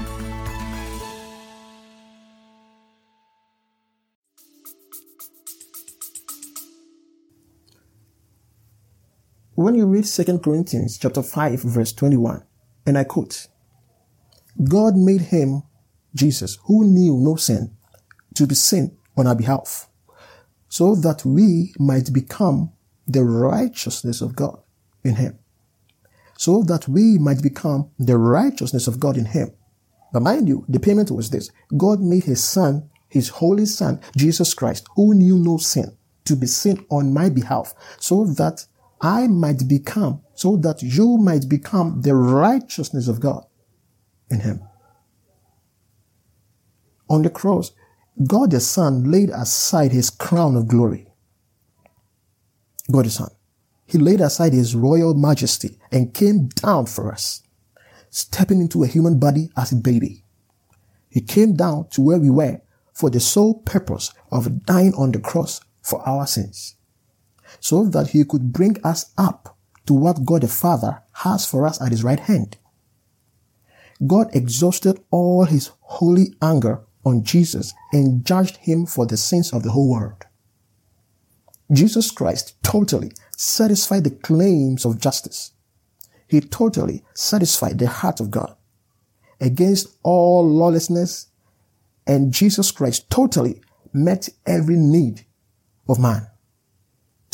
When 9.68 9.76
you 9.76 9.86
read 9.86 10.06
2 10.06 10.40
Corinthians 10.40 10.98
chapter 10.98 11.22
5 11.22 11.64
verse 11.64 11.92
21, 11.92 12.42
and 12.86 12.98
I 12.98 13.04
quote, 13.04 13.48
God 14.64 14.96
made 14.96 15.20
him, 15.20 15.64
Jesus, 16.16 16.58
who 16.68 16.86
knew 16.86 17.18
no 17.18 17.36
sin, 17.36 17.76
to 18.36 18.48
be 18.48 18.56
sin 18.56 18.98
on 19.18 19.28
our 19.28 19.36
behalf, 19.36 19.90
so 20.70 20.96
that 20.96 21.26
we 21.26 21.74
might 21.80 22.14
become 22.14 22.72
the 23.08 23.26
righteousness 23.26 24.22
of 24.22 24.38
God 24.38 24.58
in 25.04 25.16
him. 25.16 25.38
So 26.38 26.64
that 26.64 26.88
we 26.88 27.18
might 27.18 27.44
become 27.44 27.92
the 28.00 28.18
righteousness 28.18 28.88
of 28.88 29.02
God 29.02 29.18
in 29.18 29.26
him. 29.26 29.52
But 30.14 30.22
mind 30.22 30.48
you, 30.48 30.64
the 30.70 30.80
payment 30.80 31.12
was 31.12 31.30
this. 31.30 31.52
God 31.76 32.00
made 32.00 32.24
his 32.24 32.42
son, 32.42 32.90
his 33.10 33.28
holy 33.28 33.66
son, 33.66 34.00
Jesus 34.16 34.54
Christ, 34.54 34.88
who 34.96 35.14
knew 35.14 35.38
no 35.38 35.58
sin, 35.58 35.98
to 36.24 36.38
be 36.38 36.48
sin 36.48 36.86
on 36.90 37.14
my 37.14 37.28
behalf, 37.28 37.74
so 38.00 38.24
that 38.24 38.66
I 39.02 39.28
might 39.28 39.68
become, 39.68 40.22
so 40.34 40.58
that 40.58 40.82
you 40.82 41.18
might 41.18 41.48
become 41.48 42.02
the 42.02 42.16
righteousness 42.16 43.08
of 43.08 43.20
God 43.20 43.46
in 44.30 44.40
him. 44.40 44.62
On 47.10 47.22
the 47.22 47.30
cross, 47.30 47.72
God 48.26 48.52
the 48.52 48.60
Son 48.60 49.12
laid 49.12 49.30
aside 49.30 49.92
his 49.92 50.10
crown 50.10 50.56
of 50.56 50.68
glory. 50.68 51.08
God 52.92 53.06
the 53.06 53.12
Son. 53.12 53.30
He 53.86 53.98
laid 53.98 54.20
aside 54.20 54.54
his 54.54 54.76
royal 54.76 55.14
majesty 55.14 55.80
and 55.92 56.14
came 56.14 56.48
down 56.48 56.88
for 56.88 57.12
us, 57.12 57.44
stepping 58.10 58.60
into 58.60 58.84
a 58.84 58.88
human 58.88 59.20
body 59.20 59.50
as 59.56 59.72
a 59.72 59.76
baby. 59.76 60.24
He 61.10 61.22
came 61.22 61.54
down 61.54 61.88
to 61.92 62.02
where 62.02 62.20
we 62.20 62.30
were 62.30 62.62
for 62.94 63.10
the 63.10 63.20
sole 63.20 63.62
purpose 63.62 64.12
of 64.32 64.66
dying 64.66 64.94
on 64.96 65.12
the 65.12 65.20
cross 65.20 65.62
for 65.82 66.02
our 66.08 66.28
sins 66.28 66.77
so 67.60 67.86
that 67.86 68.10
he 68.10 68.24
could 68.24 68.54
bring 68.54 68.78
us 68.84 69.12
up 69.18 69.58
to 69.86 69.94
what 69.94 70.26
God 70.26 70.42
the 70.42 70.48
Father 70.48 71.02
has 71.14 71.46
for 71.46 71.66
us 71.66 71.82
at 71.82 71.92
his 71.92 72.04
right 72.04 72.20
hand. 72.20 72.58
God 74.06 74.30
exhausted 74.36 75.00
all 75.10 75.46
his 75.46 75.72
holy 75.80 76.36
anger 76.42 76.82
on 77.06 77.24
Jesus 77.24 77.74
and 77.94 78.26
judged 78.26 78.58
him 78.58 78.86
for 78.86 79.06
the 79.06 79.18
sins 79.18 79.54
of 79.54 79.64
the 79.64 79.72
whole 79.72 79.90
world. 79.90 80.26
Jesus 81.72 82.12
Christ 82.12 82.62
totally 82.64 83.12
satisfied 83.36 84.04
the 84.04 84.12
claims 84.12 84.86
of 84.86 85.00
justice. 85.00 85.52
He 86.28 86.42
totally 86.42 87.04
satisfied 87.14 87.80
the 87.80 87.88
heart 87.88 88.20
of 88.20 88.32
God 88.32 88.56
against 89.40 89.98
all 90.04 90.48
lawlessness, 90.48 91.28
and 92.06 92.34
Jesus 92.34 92.72
Christ 92.72 93.10
totally 93.10 93.62
met 93.94 94.30
every 94.46 94.76
need 94.76 95.26
of 95.88 96.00
man. 96.00 96.28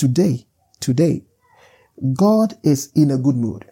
Today, 0.04 0.46
today, 0.82 1.24
God 2.14 2.58
is 2.62 2.92
in 2.94 3.10
a 3.10 3.18
good 3.18 3.38
mood. 3.38 3.64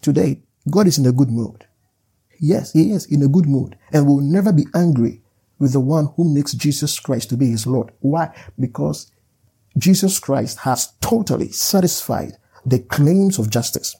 Today, 0.00 0.44
God 0.70 0.86
is 0.86 0.96
in 0.96 1.06
a 1.06 1.10
good 1.10 1.28
mood. 1.28 1.66
Yes, 2.38 2.72
He 2.72 2.92
is 2.92 3.04
in 3.06 3.20
a 3.24 3.26
good 3.26 3.46
mood 3.46 3.76
and 3.92 4.06
will 4.06 4.20
never 4.20 4.52
be 4.52 4.66
angry 4.72 5.22
with 5.58 5.72
the 5.72 5.80
one 5.80 6.10
who 6.14 6.32
makes 6.32 6.52
Jesus 6.52 7.00
Christ 7.00 7.30
to 7.30 7.36
be 7.36 7.50
His 7.50 7.66
Lord. 7.66 7.90
Why? 7.98 8.32
Because 8.56 9.10
Jesus 9.76 10.20
Christ 10.20 10.58
has 10.58 10.92
totally 11.00 11.50
satisfied 11.50 12.34
the 12.64 12.78
claims 12.78 13.40
of 13.40 13.50
justice. 13.50 13.96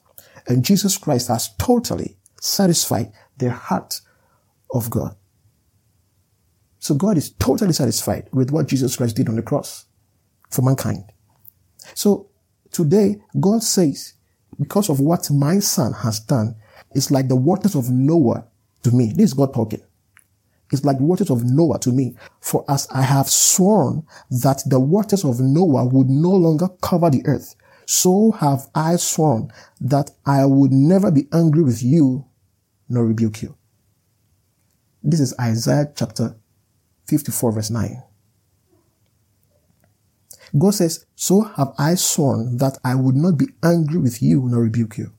And 0.46 0.64
Jesus 0.64 0.96
Christ 0.96 1.26
has 1.26 1.52
totally 1.56 2.16
satisfied 2.40 3.10
the 3.38 3.50
heart 3.50 4.02
of 4.72 4.88
God. 4.88 5.16
So 6.78 6.94
God 6.94 7.16
is 7.16 7.32
totally 7.32 7.72
satisfied 7.72 8.28
with 8.32 8.52
what 8.52 8.68
Jesus 8.68 8.94
Christ 8.94 9.16
did 9.16 9.28
on 9.28 9.34
the 9.34 9.42
cross 9.42 9.86
for 10.50 10.62
mankind. 10.62 11.04
So 11.94 12.28
today, 12.70 13.22
God 13.38 13.62
says, 13.62 14.14
because 14.60 14.88
of 14.88 15.00
what 15.00 15.30
my 15.30 15.58
son 15.58 15.92
has 15.92 16.20
done, 16.20 16.56
it's 16.94 17.10
like 17.10 17.28
the 17.28 17.36
waters 17.36 17.74
of 17.74 17.90
Noah 17.90 18.46
to 18.82 18.90
me. 18.90 19.12
This 19.14 19.30
is 19.30 19.34
God 19.34 19.52
talking. 19.52 19.82
It's 20.70 20.84
like 20.84 20.98
the 20.98 21.04
waters 21.04 21.30
of 21.30 21.44
Noah 21.44 21.78
to 21.80 21.90
me. 21.90 22.16
For 22.40 22.64
as 22.68 22.88
I 22.90 23.02
have 23.02 23.28
sworn 23.28 24.06
that 24.30 24.62
the 24.66 24.80
waters 24.80 25.24
of 25.24 25.40
Noah 25.40 25.84
would 25.86 26.08
no 26.08 26.30
longer 26.30 26.68
cover 26.80 27.10
the 27.10 27.22
earth, 27.26 27.54
so 27.86 28.32
have 28.32 28.68
I 28.74 28.96
sworn 28.96 29.52
that 29.80 30.10
I 30.24 30.46
would 30.46 30.72
never 30.72 31.10
be 31.10 31.28
angry 31.32 31.62
with 31.62 31.82
you 31.82 32.24
nor 32.88 33.06
rebuke 33.06 33.42
you. 33.42 33.56
This 35.02 35.20
is 35.20 35.34
Isaiah 35.38 35.92
chapter 35.94 36.36
54 37.06 37.52
verse 37.52 37.70
9. 37.70 38.02
God 40.56 40.74
says, 40.74 41.06
so 41.16 41.42
have 41.42 41.72
I 41.78 41.96
sworn 41.96 42.58
that 42.58 42.78
I 42.84 42.94
would 42.94 43.16
not 43.16 43.38
be 43.38 43.48
angry 43.62 43.98
with 43.98 44.22
you 44.22 44.48
nor 44.48 44.62
rebuke 44.62 44.98
you. 44.98 45.12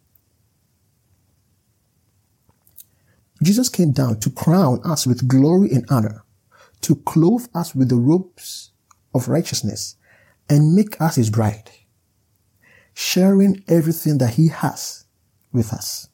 Jesus 3.44 3.68
came 3.68 3.92
down 3.92 4.20
to 4.22 4.30
crown 4.30 4.80
us 4.86 5.06
with 5.06 5.28
glory 5.28 5.70
and 5.72 5.86
honor, 5.90 6.24
to 6.82 6.96
clothe 6.96 7.48
us 7.54 7.76
with 7.76 7.90
the 7.90 7.98
robes 7.98 8.72
of 9.14 9.28
righteousness 9.28 9.98
and 10.50 10.74
make 10.74 11.02
us 11.02 11.16
his 11.16 11.30
bride, 11.30 11.70
sharing 12.94 13.64
everything 13.68 14.20
that 14.20 14.36
he 14.36 14.48
has 14.48 15.06
with 15.52 15.74
us. 15.74 16.08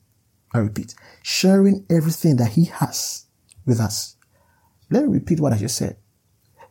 I 0.54 0.60
repeat, 0.60 0.96
sharing 1.22 1.86
everything 1.90 2.38
that 2.38 2.54
he 2.54 2.66
has 2.66 3.26
with 3.66 3.80
us. 3.80 4.16
Let 4.90 5.06
me 5.06 5.14
repeat 5.14 5.40
what 5.40 5.54
I 5.54 5.58
just 5.58 5.78
said. 5.78 5.98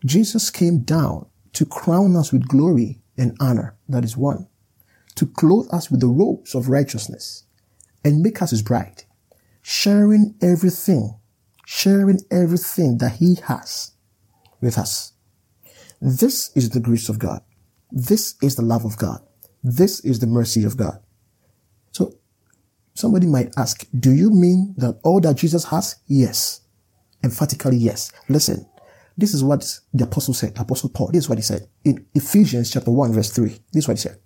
Jesus 0.04 0.50
came 0.50 0.80
down 0.80 1.26
to 1.52 1.66
crown 1.66 2.16
us 2.16 2.32
with 2.32 2.48
glory 2.48 3.00
and 3.16 3.36
honor. 3.40 3.76
That 3.88 4.04
is 4.04 4.16
one. 4.16 4.46
To 5.16 5.26
clothe 5.26 5.68
us 5.72 5.90
with 5.90 6.00
the 6.00 6.08
robes 6.08 6.54
of 6.54 6.68
righteousness 6.68 7.44
and 8.04 8.22
make 8.22 8.40
us 8.40 8.50
his 8.50 8.62
bride, 8.62 9.04
sharing 9.62 10.34
everything, 10.40 11.18
sharing 11.66 12.20
everything 12.30 12.98
that 12.98 13.16
he 13.16 13.36
has 13.46 13.92
with 14.60 14.78
us. 14.78 15.12
This 16.00 16.50
is 16.56 16.70
the 16.70 16.80
grace 16.80 17.08
of 17.08 17.18
God. 17.18 17.42
This 17.90 18.36
is 18.40 18.56
the 18.56 18.62
love 18.62 18.84
of 18.84 18.96
God. 18.96 19.20
This 19.62 20.00
is 20.00 20.20
the 20.20 20.26
mercy 20.26 20.64
of 20.64 20.76
God. 20.76 21.00
So 21.92 22.14
somebody 22.94 23.26
might 23.26 23.52
ask, 23.58 23.86
do 23.98 24.12
you 24.12 24.30
mean 24.30 24.74
that 24.78 24.98
all 25.02 25.20
that 25.20 25.36
Jesus 25.36 25.64
has? 25.64 25.96
Yes. 26.06 26.62
Emphatically, 27.22 27.76
yes. 27.76 28.12
Listen, 28.28 28.66
this 29.20 29.34
is 29.34 29.44
what 29.44 29.78
the 29.92 30.04
apostle 30.04 30.34
said, 30.34 30.58
Apostle 30.58 30.88
Paul. 30.88 31.10
This 31.12 31.24
is 31.24 31.28
what 31.28 31.38
he 31.38 31.42
said 31.42 31.68
in 31.84 32.06
Ephesians 32.14 32.70
chapter 32.70 32.90
1, 32.90 33.12
verse 33.12 33.30
3. 33.30 33.48
This 33.72 33.84
is 33.84 33.88
what 33.88 33.96
he 33.96 34.00
said. 34.00 34.18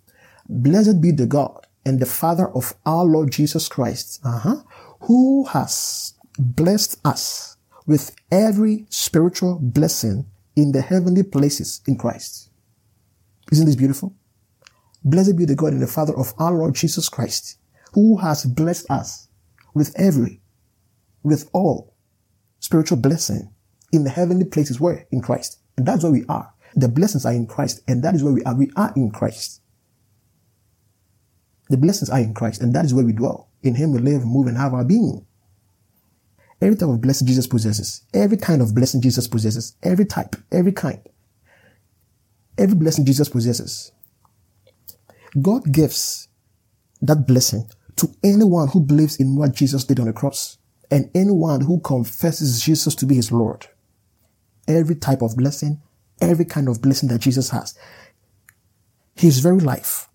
Blessed 0.49 1.01
be 1.01 1.11
the 1.11 1.27
God 1.27 1.67
and 1.85 2.01
the 2.01 2.07
Father 2.07 2.49
of 2.49 2.75
our 2.87 3.05
Lord 3.05 3.31
Jesus 3.31 3.69
Christ, 3.69 4.21
uh-huh, 4.25 4.57
who 5.01 5.45
has 5.47 6.15
blessed 6.39 6.99
us 7.05 7.57
with 7.87 8.15
every 8.31 8.87
spiritual 8.89 9.59
blessing 9.61 10.27
in 10.57 10.73
the 10.73 10.81
heavenly 10.81 11.23
places 11.23 11.83
in 11.87 11.97
Christ. 11.97 12.51
Isn't 13.53 13.67
this 13.67 13.77
beautiful? 13.77 14.15
Blessed 15.05 15.37
be 15.37 15.45
the 15.45 15.55
God 15.55 15.73
and 15.73 15.83
the 15.83 15.87
Father 15.87 16.17
of 16.17 16.33
our 16.39 16.53
Lord 16.53 16.75
Jesus 16.75 17.09
Christ, 17.09 17.59
who 17.93 18.17
has 18.19 18.45
blessed 18.45 18.91
us 18.91 19.29
with 19.75 19.95
every, 19.99 20.41
with 21.23 21.51
all 21.53 21.95
spiritual 22.61 22.97
blessing 22.97 23.54
in 23.95 24.05
the 24.05 24.11
heavenly 24.11 24.45
places 24.45 24.81
where? 24.81 25.07
In 25.11 25.21
Christ. 25.21 25.59
And 25.77 25.87
that's 25.87 26.03
where 26.03 26.13
we 26.13 26.25
are. 26.29 26.53
The 26.77 26.89
blessings 26.89 27.25
are 27.25 27.33
in 27.33 27.47
Christ, 27.47 27.83
and 27.87 28.03
that 28.03 28.15
is 28.15 28.25
where 28.25 28.33
we 28.33 28.43
are. 28.43 28.55
We 28.55 28.71
are 28.77 28.93
in 28.97 29.11
Christ. 29.11 29.61
The 31.69 31.77
blessings 31.77 32.11
are 32.11 32.19
in 32.19 32.35
Christ, 32.35 32.61
and 32.61 32.75
that 32.75 32.85
is 32.85 32.93
where 32.93 33.05
we 33.05 33.13
dwell. 33.13 33.49
In 33.63 33.75
Him 33.75 33.93
we 33.93 34.01
live, 34.01 34.25
move, 34.25 34.47
and 34.47 34.57
have 34.57 34.75
our 34.75 34.85
being. 34.85 35.27
Every 36.61 36.77
type 36.77 36.89
of 36.89 37.01
blessing 37.01 37.27
Jesus 37.27 37.47
possesses, 37.47 38.03
every 38.13 38.37
kind 38.37 38.63
of 38.63 38.75
blessing 38.75 39.01
Jesus 39.01 39.29
possesses, 39.29 39.77
every 39.83 40.05
type, 40.05 40.37
every 40.51 40.73
kind, 40.73 41.01
every 42.59 42.77
blessing 42.77 43.05
Jesus 43.05 43.29
possesses. 43.29 43.93
God 45.41 45.73
gives 45.73 46.29
that 47.03 47.27
blessing 47.27 47.69
to 47.97 48.09
anyone 48.23 48.69
who 48.69 48.81
believes 48.81 49.17
in 49.17 49.37
what 49.37 49.53
Jesus 49.53 49.85
did 49.85 50.01
on 50.01 50.07
the 50.07 50.13
cross 50.13 50.59
and 50.91 51.11
anyone 51.15 51.61
who 51.61 51.81
confesses 51.81 52.63
Jesus 52.63 52.95
to 52.97 53.07
be 53.07 53.17
his 53.17 53.33
Lord. 53.33 53.67
Every 54.67 54.95
type 54.95 55.23
of 55.23 55.37
blessing, 55.37 55.81
every 56.21 56.45
kind 56.45 56.69
of 56.69 56.81
blessing 56.81 57.09
that 57.11 57.21
Jesus 57.21 57.51
has. 57.51 57.77
His 59.15 59.41
very 59.41 59.61
life, 59.61 60.09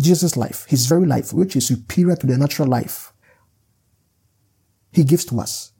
Jesus' 0.00 0.36
life, 0.36 0.66
his 0.68 0.86
very 0.86 1.06
life, 1.06 1.32
which 1.32 1.56
is 1.56 1.66
superior 1.66 2.16
to 2.16 2.26
the 2.26 2.36
natural 2.36 2.68
life, 2.68 3.12
he 4.92 5.04
gives 5.04 5.24
to 5.26 5.40
us. 5.40 5.72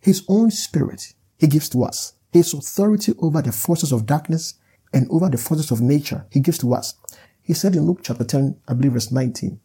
His 0.00 0.24
own 0.28 0.50
spirit, 0.50 1.14
he 1.38 1.46
gives 1.46 1.68
to 1.70 1.84
us. 1.84 2.14
His 2.32 2.54
authority 2.54 3.14
over 3.18 3.42
the 3.42 3.52
forces 3.52 3.92
of 3.92 4.06
darkness 4.06 4.54
and 4.92 5.06
over 5.10 5.28
the 5.28 5.38
forces 5.38 5.70
of 5.70 5.80
nature, 5.80 6.26
he 6.30 6.40
gives 6.40 6.58
to 6.58 6.74
us. 6.74 6.94
He 7.42 7.54
said 7.54 7.74
in 7.74 7.86
Luke 7.86 8.00
chapter 8.02 8.24
10, 8.24 8.60
I 8.68 8.74
believe 8.74 8.92
verse 8.92 9.10
19, 9.10 9.60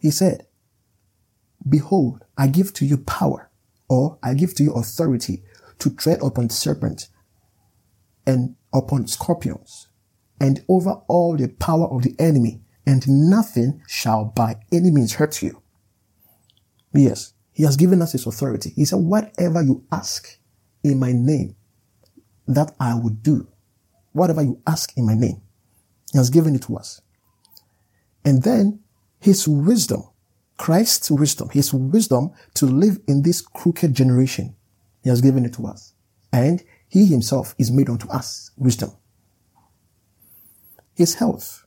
he 0.00 0.10
said, 0.10 0.46
Behold, 1.68 2.24
I 2.36 2.46
give 2.48 2.72
to 2.74 2.86
you 2.86 2.98
power, 2.98 3.50
or 3.88 4.18
I 4.22 4.34
give 4.34 4.54
to 4.54 4.62
you 4.62 4.72
authority 4.72 5.42
to 5.78 5.90
tread 5.90 6.20
upon 6.22 6.50
serpents 6.50 7.08
and 8.26 8.56
upon 8.72 9.06
scorpions 9.06 9.88
and 10.40 10.64
over 10.68 10.92
all 11.08 11.36
the 11.36 11.48
power 11.48 11.88
of 11.88 12.02
the 12.02 12.14
enemy, 12.18 12.60
and 12.86 13.06
nothing 13.08 13.82
shall 13.86 14.24
by 14.24 14.56
any 14.72 14.90
means 14.90 15.14
hurt 15.14 15.42
you. 15.42 15.62
Yes, 16.92 17.34
he 17.52 17.64
has 17.64 17.76
given 17.76 18.00
us 18.00 18.12
his 18.12 18.26
authority. 18.26 18.70
He 18.74 18.84
said, 18.84 19.00
whatever 19.00 19.62
you 19.62 19.84
ask 19.90 20.38
in 20.84 20.98
my 20.98 21.12
name, 21.12 21.56
that 22.46 22.72
I 22.80 22.94
will 22.94 23.10
do. 23.10 23.48
Whatever 24.12 24.42
you 24.42 24.60
ask 24.66 24.96
in 24.96 25.06
my 25.06 25.14
name, 25.14 25.42
he 26.12 26.18
has 26.18 26.30
given 26.30 26.54
it 26.54 26.62
to 26.62 26.76
us. 26.76 27.00
And 28.24 28.42
then 28.42 28.80
his 29.20 29.46
wisdom, 29.46 30.04
Christ's 30.56 31.10
wisdom, 31.10 31.50
his 31.50 31.74
wisdom 31.74 32.30
to 32.54 32.66
live 32.66 32.98
in 33.06 33.22
this 33.22 33.40
crooked 33.40 33.94
generation, 33.94 34.56
he 35.08 35.10
has 35.10 35.22
given 35.22 35.46
it 35.46 35.54
to 35.54 35.66
us. 35.66 35.94
And 36.34 36.62
he 36.86 37.06
himself 37.06 37.54
is 37.56 37.70
made 37.70 37.88
unto 37.88 38.06
us 38.10 38.50
wisdom. 38.58 38.90
His 40.94 41.14
health, 41.14 41.64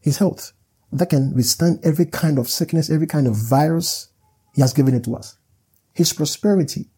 his 0.00 0.16
health 0.16 0.54
that 0.90 1.10
can 1.10 1.34
withstand 1.34 1.80
every 1.82 2.06
kind 2.06 2.38
of 2.38 2.48
sickness, 2.48 2.88
every 2.88 3.06
kind 3.06 3.26
of 3.26 3.36
virus, 3.36 4.08
he 4.54 4.62
has 4.62 4.72
given 4.72 4.94
it 4.94 5.04
to 5.04 5.14
us. 5.14 5.36
His 5.92 6.14
prosperity, 6.14 6.88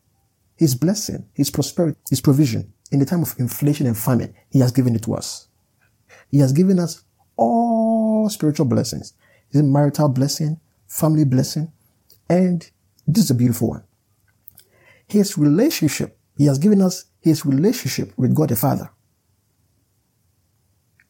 his 0.55 0.77
blessing, 0.77 1.27
his 1.35 1.51
prosperity, 1.51 1.99
his 2.09 2.21
provision 2.21 2.73
in 2.92 3.01
the 3.01 3.05
time 3.05 3.23
of 3.23 3.35
inflation 3.40 3.88
and 3.88 3.99
famine, 3.99 4.33
he 4.51 4.61
has 4.61 4.71
given 4.71 4.95
it 4.95 5.03
to 5.03 5.14
us. 5.14 5.49
He 6.31 6.38
has 6.38 6.53
given 6.53 6.79
us 6.79 7.03
all 7.35 8.29
spiritual 8.29 8.66
blessings. 8.66 9.14
His 9.51 9.64
marital 9.64 10.11
blessing, 10.11 10.61
family 10.87 11.25
blessing, 11.25 11.73
and 12.29 12.71
this 13.05 13.25
is 13.25 13.31
a 13.33 13.35
beautiful 13.35 13.71
one. 13.71 13.83
His 15.12 15.37
relationship, 15.37 16.18
he 16.38 16.46
has 16.46 16.59
given 16.59 16.81
us 16.81 17.05
his 17.20 17.44
relationship 17.44 18.14
with 18.16 18.35
God 18.35 18.48
the 18.48 18.57
Father. 18.57 18.88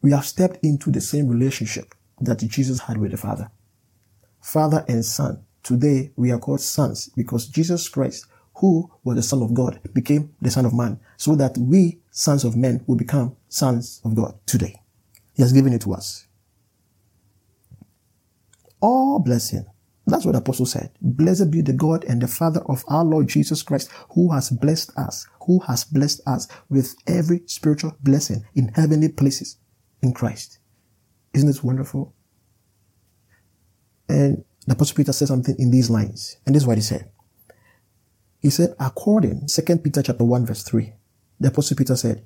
We 0.01 0.11
have 0.11 0.25
stepped 0.25 0.57
into 0.61 0.91
the 0.91 0.99
same 0.99 1.29
relationship 1.29 1.95
that 2.19 2.39
Jesus 2.39 2.81
had 2.81 2.97
with 2.97 3.11
the 3.11 3.17
Father. 3.17 3.49
Father 4.41 4.83
and 4.89 5.05
Son. 5.05 5.45
Today 5.63 6.11
we 6.17 6.33
are 6.33 6.37
called 6.37 6.59
sons 6.59 7.11
because 7.15 7.47
Jesus 7.47 7.87
Christ, 7.87 8.25
who 8.55 8.91
was 9.05 9.15
the 9.15 9.23
Son 9.23 9.41
of 9.41 9.53
God, 9.53 9.79
became 9.93 10.35
the 10.41 10.51
Son 10.51 10.65
of 10.65 10.73
Man 10.73 10.99
so 11.15 11.35
that 11.35 11.57
we, 11.57 12.01
sons 12.11 12.43
of 12.43 12.57
men, 12.57 12.83
will 12.85 12.97
become 12.97 13.37
sons 13.47 14.01
of 14.03 14.15
God 14.15 14.37
today. 14.45 14.81
He 15.33 15.43
has 15.43 15.53
given 15.53 15.71
it 15.71 15.79
to 15.83 15.93
us. 15.93 16.27
All 18.81 19.19
blessing. 19.19 19.65
That's 20.05 20.25
what 20.25 20.33
the 20.33 20.39
apostle 20.39 20.65
said. 20.65 20.91
Blessed 21.01 21.49
be 21.49 21.61
the 21.61 21.73
God 21.73 22.03
and 22.03 22.21
the 22.21 22.27
Father 22.27 22.61
of 22.67 22.83
our 22.87 23.05
Lord 23.05 23.27
Jesus 23.27 23.63
Christ, 23.63 23.89
who 24.11 24.31
has 24.33 24.49
blessed 24.49 24.91
us, 24.97 25.25
who 25.47 25.59
has 25.61 25.85
blessed 25.85 26.21
us 26.27 26.47
with 26.69 26.95
every 27.07 27.43
spiritual 27.45 27.95
blessing 28.01 28.43
in 28.53 28.69
heavenly 28.69 29.09
places 29.09 29.57
in 30.01 30.13
Christ. 30.13 30.59
Isn't 31.33 31.47
this 31.47 31.63
wonderful? 31.63 32.13
And 34.09 34.43
the 34.67 34.73
Apostle 34.73 34.97
Peter 34.97 35.13
said 35.13 35.29
something 35.29 35.55
in 35.57 35.71
these 35.71 35.89
lines. 35.89 36.37
And 36.45 36.53
this 36.53 36.63
is 36.63 36.67
what 36.67 36.77
he 36.77 36.83
said. 36.83 37.09
He 38.39 38.49
said, 38.49 38.75
according, 38.79 39.47
2 39.47 39.77
Peter 39.77 40.03
chapter 40.03 40.25
1 40.25 40.45
verse 40.45 40.63
3, 40.63 40.93
the 41.39 41.47
Apostle 41.47 41.77
Peter 41.77 41.95
said, 41.95 42.25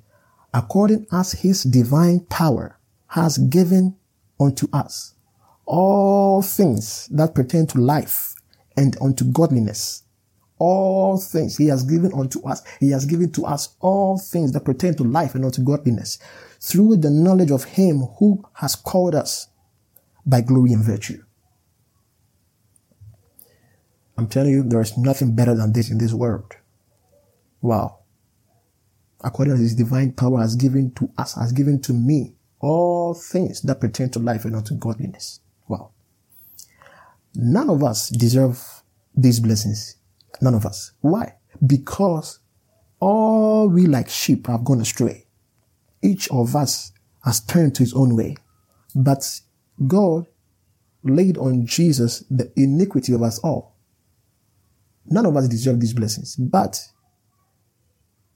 according 0.52 1.06
as 1.12 1.32
his 1.32 1.62
divine 1.62 2.26
power 2.28 2.78
has 3.08 3.38
given 3.38 3.96
unto 4.40 4.66
us 4.72 5.14
all 5.68 6.40
things 6.40 7.08
that 7.08 7.34
pertain 7.34 7.66
to 7.66 7.78
life 7.78 8.34
and 8.76 8.96
unto 9.02 9.24
godliness. 9.30 10.02
All 10.58 11.18
things 11.18 11.56
he 11.56 11.66
has 11.66 11.84
given 11.84 12.10
unto 12.14 12.44
us. 12.48 12.62
He 12.80 12.90
has 12.90 13.04
given 13.04 13.30
to 13.32 13.44
us 13.44 13.76
all 13.78 14.18
things 14.18 14.50
that 14.52 14.64
pertain 14.64 14.94
to 14.96 15.04
life 15.04 15.34
and 15.34 15.44
unto 15.44 15.62
godliness 15.62 16.18
through 16.60 16.96
the 16.96 17.10
knowledge 17.10 17.52
of 17.52 17.64
him 17.64 18.00
who 18.18 18.42
has 18.54 18.74
called 18.74 19.14
us 19.14 19.48
by 20.26 20.40
glory 20.40 20.72
and 20.72 20.82
virtue. 20.82 21.22
I'm 24.16 24.26
telling 24.26 24.52
you, 24.52 24.62
there 24.64 24.80
is 24.80 24.96
nothing 24.98 25.36
better 25.36 25.54
than 25.54 25.72
this 25.74 25.90
in 25.90 25.98
this 25.98 26.12
world. 26.12 26.56
Wow. 27.60 28.00
According 29.22 29.56
to 29.56 29.60
his 29.60 29.76
divine 29.76 30.12
power 30.12 30.40
has 30.40 30.56
given 30.56 30.92
to 30.94 31.10
us, 31.18 31.34
has 31.34 31.52
given 31.52 31.80
to 31.82 31.92
me 31.92 32.34
all 32.58 33.14
things 33.14 33.60
that 33.62 33.80
pertain 33.80 34.10
to 34.10 34.18
life 34.18 34.44
and 34.44 34.56
unto 34.56 34.74
godliness. 34.74 35.40
None 37.34 37.70
of 37.70 37.82
us 37.82 38.08
deserve 38.08 38.82
these 39.14 39.40
blessings. 39.40 39.96
None 40.40 40.54
of 40.54 40.66
us. 40.66 40.92
Why? 41.00 41.34
Because 41.64 42.40
all 43.00 43.68
we 43.68 43.86
like 43.86 44.08
sheep 44.08 44.46
have 44.46 44.64
gone 44.64 44.80
astray 44.80 45.28
each 46.02 46.30
of 46.30 46.54
us 46.54 46.92
has 47.24 47.40
turned 47.40 47.74
to 47.76 47.82
his 47.82 47.94
own 47.94 48.16
way. 48.16 48.36
But 48.94 49.40
God 49.86 50.26
laid 51.02 51.38
on 51.38 51.66
Jesus 51.66 52.24
the 52.30 52.52
iniquity 52.56 53.12
of 53.12 53.22
us 53.22 53.38
all. 53.40 53.76
None 55.06 55.26
of 55.26 55.36
us 55.36 55.48
deserve 55.48 55.80
these 55.80 55.94
blessings, 55.94 56.36
but 56.36 56.80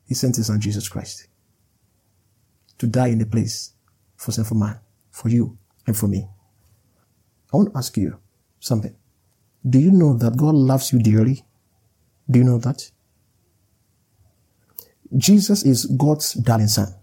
he 0.06 0.14
sent 0.14 0.36
his 0.36 0.46
son 0.46 0.60
Jesus 0.60 0.88
Christ 0.88 1.28
to 2.78 2.86
die 2.86 3.08
in 3.08 3.18
the 3.18 3.26
place 3.26 3.74
for 4.16 4.32
sinful 4.32 4.56
man, 4.56 4.78
for 5.10 5.28
you 5.28 5.58
and 5.86 5.96
for 5.96 6.08
me. 6.08 6.28
I 7.52 7.56
want 7.56 7.72
to 7.72 7.78
ask 7.78 7.96
you 7.96 8.18
something. 8.62 8.94
Do 9.68 9.78
you 9.78 9.90
know 9.90 10.16
that 10.16 10.36
God 10.36 10.54
loves 10.54 10.92
you 10.92 11.00
dearly? 11.00 11.44
Do 12.30 12.38
you 12.38 12.44
know 12.44 12.58
that? 12.58 12.90
Jesus 15.16 15.64
is 15.64 15.84
God's 15.84 16.32
darling 16.34 16.68
son, 16.68 16.94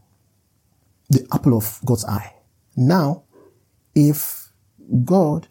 the 1.09 1.27
apple 1.31 1.55
of 1.55 1.79
God's 1.85 2.05
eye. 2.05 2.33
Now, 2.75 3.23
if 3.93 4.51
God 5.03 5.47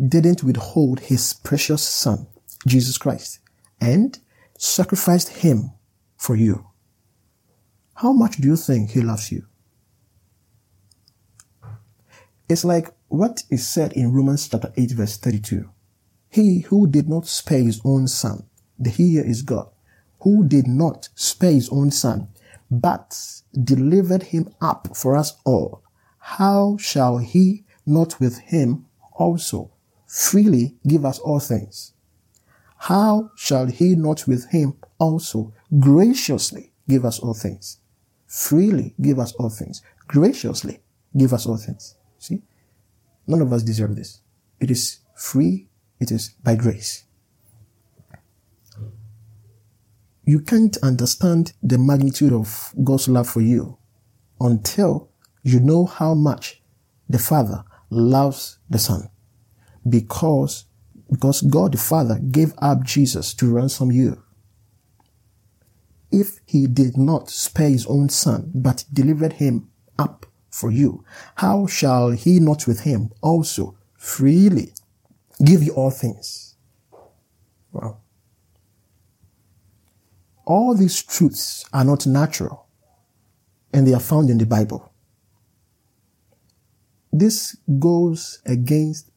didn't 0.00 0.44
withhold 0.44 1.00
his 1.00 1.34
precious 1.34 1.82
son, 1.82 2.26
Jesus 2.66 2.96
Christ, 2.96 3.40
and 3.80 4.18
sacrificed 4.56 5.28
him 5.28 5.72
for 6.16 6.36
you, 6.36 6.64
how 7.96 8.12
much 8.12 8.36
do 8.36 8.48
you 8.48 8.56
think 8.56 8.90
he 8.90 9.00
loves 9.00 9.30
you? 9.30 9.46
It's 12.48 12.64
like 12.64 12.93
what 13.14 13.44
is 13.48 13.66
said 13.66 13.92
in 13.92 14.12
Romans 14.12 14.48
chapter 14.48 14.72
8 14.76 14.90
verse 14.92 15.16
32. 15.16 15.70
He 16.28 16.60
who 16.60 16.88
did 16.88 17.08
not 17.08 17.26
spare 17.26 17.62
his 17.62 17.80
own 17.84 18.08
son, 18.08 18.46
the 18.78 18.90
here 18.90 19.24
is 19.24 19.42
God, 19.42 19.68
who 20.22 20.44
did 20.44 20.66
not 20.66 21.08
spare 21.14 21.52
his 21.52 21.68
own 21.68 21.92
son, 21.92 22.28
but 22.70 23.16
delivered 23.52 24.24
him 24.24 24.52
up 24.60 24.96
for 24.96 25.16
us 25.16 25.36
all, 25.44 25.82
how 26.18 26.76
shall 26.78 27.18
he 27.18 27.64
not 27.86 28.18
with 28.18 28.38
him 28.38 28.86
also 29.12 29.70
freely 30.06 30.74
give 30.86 31.04
us 31.04 31.18
all 31.20 31.38
things? 31.38 31.92
How 32.78 33.30
shall 33.36 33.66
he 33.66 33.94
not 33.94 34.26
with 34.26 34.50
him 34.50 34.74
also 34.98 35.52
graciously 35.78 36.72
give 36.88 37.04
us 37.04 37.20
all 37.20 37.34
things? 37.34 37.78
Freely 38.26 38.94
give 39.00 39.18
us 39.20 39.32
all 39.34 39.50
things. 39.50 39.82
Graciously 40.08 40.80
give 41.16 41.32
us 41.32 41.46
all 41.46 41.56
things. 41.56 41.94
See? 42.18 42.42
None 43.26 43.40
of 43.40 43.52
us 43.52 43.62
deserve 43.62 43.96
this. 43.96 44.20
It 44.60 44.70
is 44.70 44.98
free. 45.16 45.68
It 46.00 46.10
is 46.10 46.30
by 46.42 46.56
grace. 46.56 47.04
You 50.26 50.40
can't 50.40 50.76
understand 50.78 51.52
the 51.62 51.78
magnitude 51.78 52.32
of 52.32 52.74
God's 52.82 53.08
love 53.08 53.28
for 53.28 53.42
you 53.42 53.78
until 54.40 55.10
you 55.42 55.60
know 55.60 55.84
how 55.84 56.14
much 56.14 56.62
the 57.08 57.18
Father 57.18 57.64
loves 57.90 58.58
the 58.70 58.78
Son. 58.78 59.10
Because, 59.86 60.64
because 61.10 61.42
God 61.42 61.72
the 61.72 61.78
Father 61.78 62.18
gave 62.18 62.54
up 62.58 62.84
Jesus 62.84 63.34
to 63.34 63.52
ransom 63.52 63.92
you. 63.92 64.22
If 66.10 66.40
he 66.46 66.66
did 66.66 66.96
not 66.96 67.28
spare 67.28 67.68
his 67.68 67.86
own 67.86 68.08
son, 68.08 68.50
but 68.54 68.84
delivered 68.92 69.34
him 69.34 69.68
up 69.98 70.26
for 70.54 70.70
you, 70.70 71.04
how 71.34 71.66
shall 71.66 72.10
he 72.10 72.38
not 72.38 72.68
with 72.68 72.80
him 72.80 73.10
also 73.20 73.76
freely 73.96 74.72
give 75.44 75.64
you 75.64 75.72
all 75.72 75.90
things? 75.90 76.54
Wow. 77.72 77.98
All 80.46 80.76
these 80.76 81.02
truths 81.02 81.64
are 81.72 81.84
not 81.84 82.06
natural 82.06 82.68
and 83.72 83.84
they 83.84 83.94
are 83.94 84.00
found 84.00 84.30
in 84.30 84.38
the 84.38 84.46
Bible. 84.46 84.92
This 87.12 87.56
goes 87.80 88.40
against 88.46 89.10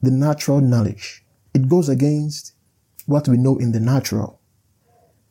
the 0.00 0.10
natural 0.10 0.62
knowledge. 0.62 1.26
It 1.52 1.68
goes 1.68 1.90
against 1.90 2.54
what 3.04 3.28
we 3.28 3.36
know 3.36 3.58
in 3.58 3.72
the 3.72 3.80
natural. 3.80 4.40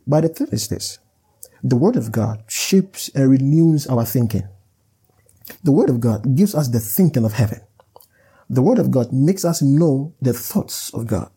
But 0.06 0.22
the 0.22 0.30
thing 0.30 0.50
is 0.52 0.68
this. 0.68 1.00
The 1.64 1.76
Word 1.76 1.96
of 1.96 2.12
God 2.12 2.44
shapes 2.48 3.10
and 3.16 3.32
renews 3.32 3.88
our 3.88 4.06
thinking. 4.06 4.48
The 5.64 5.72
Word 5.72 5.90
of 5.90 6.00
God 6.00 6.36
gives 6.36 6.56
us 6.56 6.68
the 6.68 6.80
thinking 6.80 7.26
of 7.26 7.34
heaven. 7.34 7.62
The 8.50 8.62
Word 8.62 8.80
of 8.80 8.92
God 8.92 9.12
makes 9.12 9.44
us 9.44 9.62
know 9.62 10.14
the 10.22 10.34
thoughts 10.34 10.94
of 10.94 11.08
God. 11.08 11.30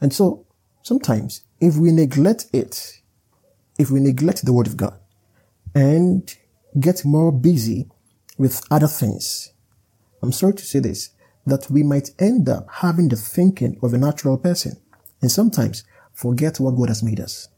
And 0.00 0.12
so 0.12 0.46
sometimes 0.82 1.42
if 1.60 1.76
we 1.76 1.92
neglect 1.92 2.46
it, 2.52 3.00
if 3.78 3.90
we 3.90 4.00
neglect 4.00 4.44
the 4.44 4.52
Word 4.52 4.66
of 4.66 4.76
God 4.76 4.98
and 5.74 6.34
get 6.78 7.04
more 7.04 7.32
busy 7.32 7.88
with 8.38 8.62
other 8.70 8.86
things, 8.86 9.52
I'm 10.22 10.32
sorry 10.32 10.54
to 10.54 10.64
say 10.64 10.78
this, 10.78 11.10
that 11.46 11.70
we 11.70 11.82
might 11.82 12.10
end 12.18 12.48
up 12.48 12.66
having 12.70 13.08
the 13.08 13.16
thinking 13.16 13.78
of 13.82 13.92
a 13.92 13.98
natural 13.98 14.38
person 14.38 14.80
and 15.20 15.30
sometimes 15.30 15.84
forget 16.12 16.60
what 16.60 16.76
God 16.76 16.88
has 16.88 17.02
made 17.02 17.20
us. 17.20 17.48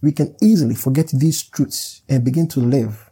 We 0.00 0.12
can 0.12 0.36
easily 0.42 0.74
forget 0.74 1.08
these 1.12 1.42
truths 1.42 2.02
and 2.08 2.24
begin 2.24 2.48
to 2.48 2.60
live 2.60 3.07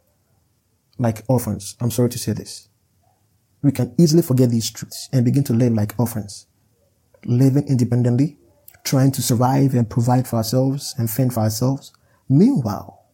like 0.98 1.22
orphans. 1.28 1.76
I'm 1.80 1.90
sorry 1.90 2.10
to 2.10 2.18
say 2.18 2.32
this. 2.32 2.68
We 3.62 3.72
can 3.72 3.94
easily 3.98 4.22
forget 4.22 4.50
these 4.50 4.70
truths 4.70 5.08
and 5.12 5.24
begin 5.24 5.44
to 5.44 5.52
live 5.52 5.72
like 5.72 5.98
orphans, 5.98 6.46
living 7.24 7.66
independently, 7.68 8.38
trying 8.84 9.10
to 9.12 9.22
survive 9.22 9.74
and 9.74 9.90
provide 9.90 10.28
for 10.28 10.36
ourselves 10.36 10.94
and 10.98 11.10
fend 11.10 11.34
for 11.34 11.40
ourselves. 11.40 11.92
Meanwhile, 12.28 13.04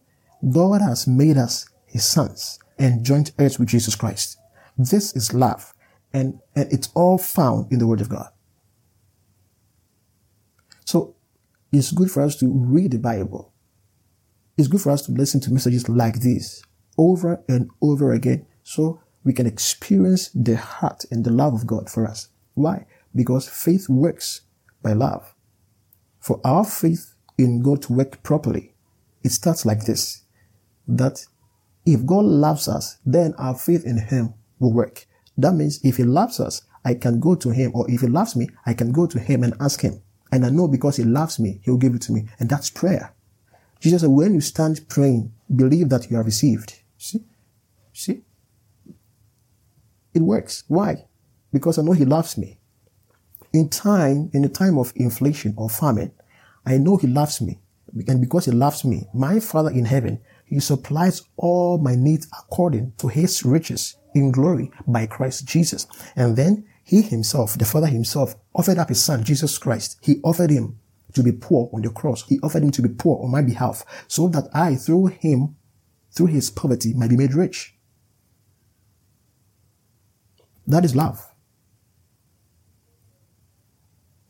God 0.51 0.81
has 0.81 1.07
made 1.07 1.37
us 1.37 1.67
his 1.85 2.05
sons 2.05 2.59
and 2.77 3.05
joint 3.05 3.31
heirs 3.39 3.59
with 3.59 3.69
Jesus 3.69 3.95
Christ. 3.95 4.37
This 4.77 5.15
is 5.15 5.33
love 5.33 5.73
and, 6.13 6.39
and 6.55 6.71
it's 6.71 6.89
all 6.93 7.17
found 7.17 7.71
in 7.71 7.79
the 7.79 7.87
word 7.87 8.01
of 8.01 8.09
God. 8.09 8.29
So 10.85 11.15
it's 11.71 11.91
good 11.91 12.11
for 12.11 12.21
us 12.21 12.35
to 12.37 12.47
read 12.47 12.91
the 12.91 12.99
Bible. 12.99 13.53
It's 14.57 14.67
good 14.67 14.81
for 14.81 14.91
us 14.91 15.01
to 15.03 15.11
listen 15.11 15.39
to 15.41 15.53
messages 15.53 15.89
like 15.89 16.19
this 16.19 16.61
over 16.97 17.43
and 17.47 17.69
over 17.81 18.13
again 18.13 18.45
so 18.63 19.01
we 19.23 19.33
can 19.33 19.45
experience 19.45 20.29
the 20.29 20.57
heart 20.57 21.05
and 21.11 21.23
the 21.23 21.31
love 21.31 21.53
of 21.53 21.67
God 21.67 21.89
for 21.89 22.05
us. 22.05 22.29
Why? 22.53 22.85
Because 23.15 23.47
faith 23.47 23.89
works 23.89 24.41
by 24.81 24.93
love. 24.93 25.33
For 26.19 26.39
our 26.43 26.65
faith 26.65 27.15
in 27.37 27.61
God 27.61 27.81
to 27.83 27.93
work 27.93 28.21
properly, 28.23 28.73
it 29.23 29.31
starts 29.31 29.65
like 29.65 29.85
this. 29.85 30.23
That 30.87 31.25
if 31.85 32.05
God 32.05 32.25
loves 32.25 32.67
us, 32.67 32.97
then 33.05 33.33
our 33.37 33.55
faith 33.55 33.85
in 33.85 33.97
Him 33.97 34.33
will 34.59 34.73
work. 34.73 35.05
That 35.37 35.53
means 35.53 35.79
if 35.83 35.97
He 35.97 36.03
loves 36.03 36.39
us, 36.39 36.61
I 36.85 36.95
can 36.95 37.19
go 37.19 37.35
to 37.35 37.49
Him, 37.49 37.71
or 37.73 37.89
if 37.89 38.01
He 38.01 38.07
loves 38.07 38.35
me, 38.35 38.49
I 38.65 38.73
can 38.73 38.91
go 38.91 39.07
to 39.07 39.19
Him 39.19 39.43
and 39.43 39.53
ask 39.59 39.81
Him. 39.81 40.01
And 40.31 40.45
I 40.45 40.49
know 40.49 40.67
because 40.67 40.97
He 40.97 41.03
loves 41.03 41.39
me, 41.39 41.59
He'll 41.63 41.77
give 41.77 41.95
it 41.95 42.01
to 42.03 42.11
me. 42.11 42.27
And 42.39 42.49
that's 42.49 42.69
prayer. 42.69 43.13
Jesus 43.79 44.01
said, 44.01 44.09
when 44.09 44.33
you 44.33 44.41
stand 44.41 44.87
praying, 44.87 45.33
believe 45.53 45.89
that 45.89 46.09
you 46.09 46.17
have 46.17 46.25
received. 46.25 46.79
See? 47.03 47.25
See? 47.91 48.21
It 50.13 50.21
works. 50.21 50.63
Why? 50.69 51.05
Because 51.51 51.77
I 51.77 51.81
know 51.81 51.91
He 51.91 52.05
loves 52.05 52.37
me. 52.37 52.59
In 53.51 53.67
time, 53.67 54.29
in 54.33 54.41
the 54.41 54.47
time 54.47 54.77
of 54.77 54.93
inflation 54.95 55.53
or 55.57 55.69
famine, 55.69 56.13
I 56.65 56.77
know 56.77 56.95
He 56.95 57.07
loves 57.07 57.41
me. 57.41 57.59
And 58.07 58.21
because 58.21 58.45
He 58.45 58.51
loves 58.51 58.85
me, 58.85 59.09
my 59.13 59.41
Father 59.41 59.69
in 59.69 59.83
heaven, 59.83 60.21
He 60.45 60.61
supplies 60.61 61.23
all 61.35 61.77
my 61.77 61.93
needs 61.93 62.27
according 62.39 62.93
to 62.99 63.09
His 63.09 63.43
riches 63.43 63.97
in 64.15 64.31
glory 64.31 64.71
by 64.87 65.05
Christ 65.05 65.45
Jesus. 65.45 65.87
And 66.15 66.37
then 66.37 66.65
He 66.85 67.01
Himself, 67.01 67.57
the 67.57 67.65
Father 67.65 67.87
Himself, 67.87 68.35
offered 68.55 68.77
up 68.77 68.87
His 68.87 69.03
Son, 69.03 69.25
Jesus 69.25 69.57
Christ. 69.57 69.99
He 70.01 70.21
offered 70.23 70.51
Him 70.51 70.79
to 71.15 71.21
be 71.21 71.33
poor 71.33 71.69
on 71.73 71.81
the 71.81 71.89
cross. 71.89 72.25
He 72.29 72.39
offered 72.41 72.63
Him 72.63 72.71
to 72.71 72.81
be 72.81 72.89
poor 72.89 73.21
on 73.21 73.29
my 73.29 73.41
behalf 73.41 73.83
so 74.07 74.29
that 74.29 74.47
I, 74.53 74.75
through 74.75 75.07
Him, 75.07 75.57
through 76.13 76.27
His 76.27 76.49
poverty, 76.49 76.93
might 76.93 77.09
be 77.09 77.17
made 77.17 77.33
rich. 77.33 77.75
That 80.67 80.85
is 80.85 80.95
love. 80.95 81.29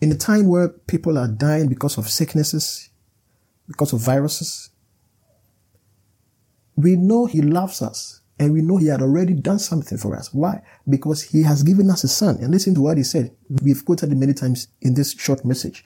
In 0.01 0.11
a 0.11 0.15
time 0.15 0.47
where 0.47 0.69
people 0.69 1.17
are 1.17 1.27
dying 1.27 1.69
because 1.69 1.97
of 1.97 2.09
sicknesses, 2.09 2.89
because 3.67 3.93
of 3.93 4.01
viruses, 4.01 4.69
we 6.75 6.95
know 6.95 7.25
He 7.25 7.41
loves 7.41 7.81
us 7.81 8.21
and 8.39 8.51
we 8.51 8.61
know 8.61 8.77
He 8.77 8.87
had 8.87 9.01
already 9.01 9.33
done 9.33 9.59
something 9.59 9.97
for 9.97 10.15
us. 10.15 10.33
Why? 10.33 10.61
Because 10.89 11.21
He 11.21 11.43
has 11.43 11.63
given 11.63 11.89
us 11.89 12.03
a 12.03 12.07
Son. 12.07 12.37
And 12.37 12.51
listen 12.51 12.73
to 12.75 12.81
what 12.81 12.97
He 12.97 13.03
said. 13.03 13.31
We've 13.61 13.85
quoted 13.85 14.11
it 14.11 14.15
many 14.15 14.33
times 14.33 14.67
in 14.81 14.95
this 14.95 15.13
short 15.13 15.45
message. 15.45 15.85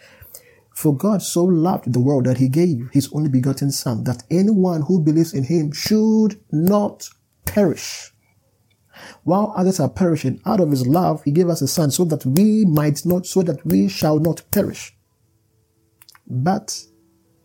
For 0.77 0.95
God 0.95 1.23
so 1.23 1.43
loved 1.43 1.91
the 1.91 1.99
world 1.99 2.25
that 2.25 2.37
He 2.37 2.49
gave 2.49 2.89
His 2.93 3.09
only 3.11 3.29
begotten 3.29 3.71
Son, 3.71 4.03
that 4.03 4.21
anyone 4.29 4.83
who 4.83 5.01
believes 5.01 5.33
in 5.33 5.43
Him 5.43 5.71
should 5.71 6.39
not 6.51 7.09
perish, 7.45 8.13
while 9.23 9.53
others 9.55 9.79
are 9.79 9.89
perishing, 9.89 10.39
out 10.45 10.59
of 10.59 10.69
his 10.69 10.85
love, 10.85 11.23
he 11.23 11.31
gave 11.31 11.49
us 11.49 11.61
a 11.61 11.67
son 11.67 11.91
so 11.91 12.05
that 12.05 12.25
we 12.25 12.65
might 12.65 13.05
not, 13.05 13.25
so 13.25 13.41
that 13.41 13.65
we 13.65 13.87
shall 13.87 14.19
not 14.19 14.43
perish, 14.51 14.95
but 16.27 16.79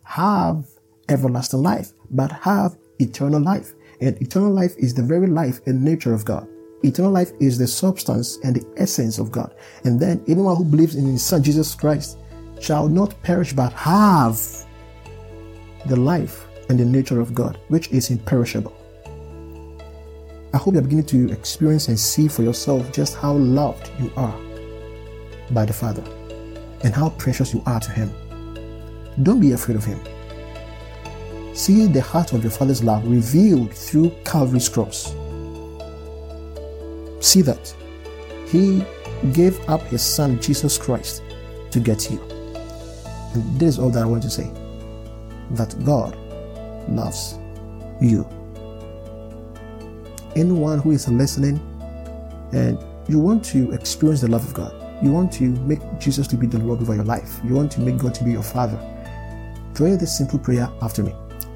have 0.03 0.65
everlasting 1.09 1.61
life, 1.61 1.91
but 2.11 2.31
have 2.31 2.77
eternal 2.99 3.41
life. 3.41 3.73
And 3.99 4.19
eternal 4.21 4.51
life 4.51 4.73
is 4.77 4.93
the 4.93 5.03
very 5.03 5.27
life 5.27 5.59
and 5.65 5.83
nature 5.83 6.13
of 6.13 6.25
God. 6.25 6.47
Eternal 6.83 7.11
life 7.11 7.31
is 7.39 7.57
the 7.57 7.67
substance 7.67 8.37
and 8.43 8.55
the 8.55 8.73
essence 8.77 9.17
of 9.17 9.31
God. 9.31 9.55
And 9.85 9.99
then 9.99 10.23
anyone 10.27 10.55
who 10.57 10.65
believes 10.65 10.95
in 10.95 11.05
his 11.05 11.23
son 11.23 11.41
Jesus 11.41 11.73
Christ 11.75 12.17
shall 12.61 12.87
not 12.87 13.21
perish 13.23 13.53
but 13.53 13.73
have 13.73 14.39
the 15.85 15.95
life 15.95 16.45
and 16.69 16.79
the 16.79 16.85
nature 16.85 17.19
of 17.19 17.33
God, 17.33 17.57
which 17.67 17.89
is 17.91 18.09
imperishable. 18.09 18.75
I 20.53 20.57
hope 20.57 20.75
you're 20.75 20.83
beginning 20.83 21.07
to 21.07 21.31
experience 21.31 21.87
and 21.87 21.99
see 21.99 22.27
for 22.27 22.43
yourself 22.43 22.91
just 22.91 23.15
how 23.15 23.33
loved 23.33 23.89
you 23.99 24.11
are 24.15 24.35
by 25.51 25.65
the 25.65 25.73
Father 25.73 26.03
and 26.83 26.93
how 26.93 27.09
precious 27.11 27.53
you 27.53 27.63
are 27.65 27.79
to 27.79 27.91
Him. 27.91 28.11
Don't 29.23 29.39
be 29.39 29.53
afraid 29.53 29.75
of 29.75 29.83
Him. 29.83 29.99
See 31.55 31.87
the 31.87 32.01
heart 32.01 32.33
of 32.33 32.43
your 32.43 32.51
Father's 32.51 32.83
love 32.83 33.07
revealed 33.07 33.73
through 33.73 34.11
Calvary's 34.25 34.69
cross. 34.69 35.13
See 37.19 37.41
that 37.41 37.75
He 38.47 38.83
gave 39.33 39.59
up 39.69 39.81
His 39.83 40.03
Son, 40.03 40.39
Jesus 40.39 40.77
Christ, 40.77 41.23
to 41.71 41.79
get 41.79 42.11
you. 42.11 42.32
And 43.33 43.59
this 43.59 43.75
is 43.75 43.79
all 43.79 43.89
that 43.89 44.03
I 44.03 44.05
want 44.05 44.23
to 44.23 44.29
say 44.29 44.51
that 45.51 45.75
God 45.83 46.17
loves 46.89 47.37
you. 48.01 48.27
Anyone 50.35 50.79
who 50.79 50.91
is 50.91 51.07
listening 51.07 51.59
and 52.53 52.77
you 53.07 53.19
want 53.19 53.43
to 53.45 53.71
experience 53.71 54.21
the 54.21 54.27
love 54.27 54.45
of 54.45 54.53
God, 54.53 54.73
you 55.03 55.11
want 55.11 55.31
to 55.33 55.43
make 55.43 55.79
Jesus 55.99 56.27
to 56.27 56.37
be 56.37 56.47
the 56.47 56.59
Lord 56.59 56.81
over 56.81 56.95
your 56.95 57.03
life, 57.03 57.39
you 57.43 57.53
want 57.53 57.71
to 57.73 57.81
make 57.81 57.97
God 57.97 58.15
to 58.15 58.23
be 58.23 58.31
your 58.31 58.43
Father, 58.43 58.79
pray 59.73 59.95
this 59.95 60.17
simple 60.17 60.39
prayer 60.39 60.69
after 60.81 61.03
me. 61.03 61.13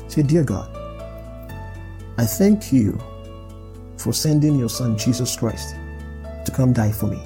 Say, 0.07 0.23
Dear 0.23 0.43
God, 0.43 0.69
I 2.17 2.25
thank 2.25 2.73
you 2.73 2.99
for 3.97 4.13
sending 4.13 4.57
your 4.57 4.69
Son 4.69 4.97
Jesus 4.97 5.35
Christ 5.35 5.75
to 6.45 6.51
come 6.51 6.73
die 6.73 6.91
for 6.91 7.07
me. 7.07 7.21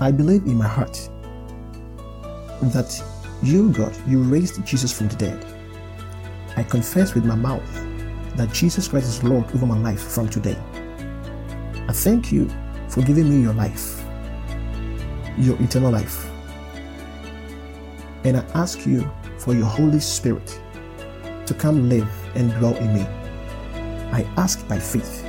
I 0.00 0.10
believe 0.10 0.44
in 0.44 0.56
my 0.56 0.68
heart 0.68 1.08
that 2.62 3.02
you, 3.42 3.70
God, 3.70 3.94
you 4.06 4.22
raised 4.22 4.64
Jesus 4.64 4.92
from 4.92 5.08
the 5.08 5.16
dead. 5.16 5.44
I 6.56 6.62
confess 6.62 7.14
with 7.14 7.24
my 7.24 7.34
mouth 7.34 7.62
that 8.36 8.52
Jesus 8.52 8.88
Christ 8.88 9.06
is 9.06 9.22
Lord 9.22 9.44
over 9.54 9.66
my 9.66 9.78
life 9.78 10.02
from 10.02 10.28
today. 10.28 10.56
I 11.88 11.92
thank 11.92 12.32
you 12.32 12.50
for 12.88 13.02
giving 13.02 13.28
me 13.28 13.42
your 13.42 13.52
life, 13.52 14.02
your 15.36 15.60
eternal 15.62 15.90
life. 15.90 16.28
And 18.24 18.38
I 18.38 18.44
ask 18.54 18.86
you 18.86 19.10
for 19.38 19.54
your 19.54 19.66
Holy 19.66 20.00
Spirit 20.00 20.60
to 21.46 21.54
come 21.54 21.88
live 21.88 22.08
and 22.34 22.52
dwell 22.54 22.74
in 22.76 22.94
me. 22.94 23.02
I 24.12 24.26
ask 24.36 24.66
by 24.66 24.78
faith 24.78 25.24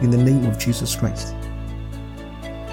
in 0.00 0.10
the 0.10 0.16
name 0.16 0.46
of 0.46 0.58
Jesus 0.58 0.96
Christ. 0.96 1.34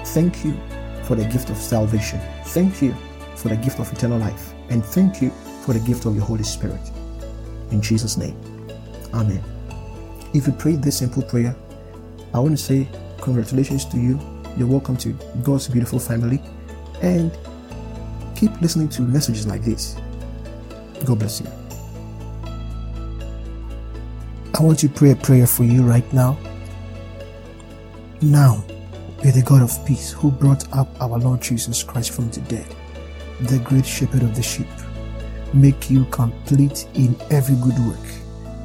Thank 0.06 0.44
you 0.44 0.58
for 1.04 1.14
the 1.14 1.24
gift 1.26 1.50
of 1.50 1.56
salvation. 1.56 2.20
Thank 2.46 2.80
you 2.80 2.94
for 3.38 3.48
the 3.48 3.56
gift 3.56 3.78
of 3.78 3.90
eternal 3.92 4.18
life. 4.18 4.52
And 4.70 4.84
thank 4.84 5.22
you 5.22 5.30
for 5.64 5.72
the 5.72 5.80
gift 5.80 6.04
of 6.06 6.14
your 6.14 6.24
Holy 6.24 6.42
Spirit. 6.42 6.80
In 7.70 7.80
Jesus' 7.80 8.16
name. 8.16 8.36
Amen. 9.14 9.42
If 10.34 10.46
you 10.46 10.52
prayed 10.52 10.82
this 10.82 10.98
simple 10.98 11.22
prayer, 11.22 11.56
I 12.34 12.40
want 12.40 12.56
to 12.56 12.62
say 12.62 12.88
congratulations 13.20 13.84
to 13.86 13.96
you. 13.96 14.20
You're 14.56 14.68
welcome 14.68 14.96
to 14.98 15.16
God's 15.42 15.68
beautiful 15.68 15.98
family. 15.98 16.42
And 17.00 17.36
keep 18.34 18.60
listening 18.60 18.88
to 18.90 19.02
messages 19.02 19.46
like 19.46 19.62
this. 19.62 19.96
God 21.04 21.20
bless 21.20 21.40
you. 21.40 21.46
I 24.58 24.62
want 24.62 24.80
to 24.80 24.88
pray 24.88 25.12
a 25.12 25.16
prayer 25.16 25.46
for 25.46 25.62
you 25.62 25.82
right 25.82 26.12
now. 26.12 26.36
Now, 28.20 28.64
may 29.22 29.30
the 29.30 29.42
God 29.42 29.62
of 29.62 29.86
peace 29.86 30.10
who 30.10 30.32
brought 30.32 30.70
up 30.72 30.88
our 31.00 31.18
Lord 31.18 31.40
Jesus 31.40 31.84
Christ 31.84 32.10
from 32.10 32.28
the 32.30 32.40
dead, 32.40 32.66
the 33.40 33.58
great 33.60 33.86
shepherd 33.86 34.22
of 34.22 34.34
the 34.34 34.42
sheep, 34.42 34.66
make 35.52 35.90
you 35.90 36.04
complete 36.06 36.86
in 36.94 37.16
every 37.30 37.56
good 37.56 37.78
work, 37.86 38.06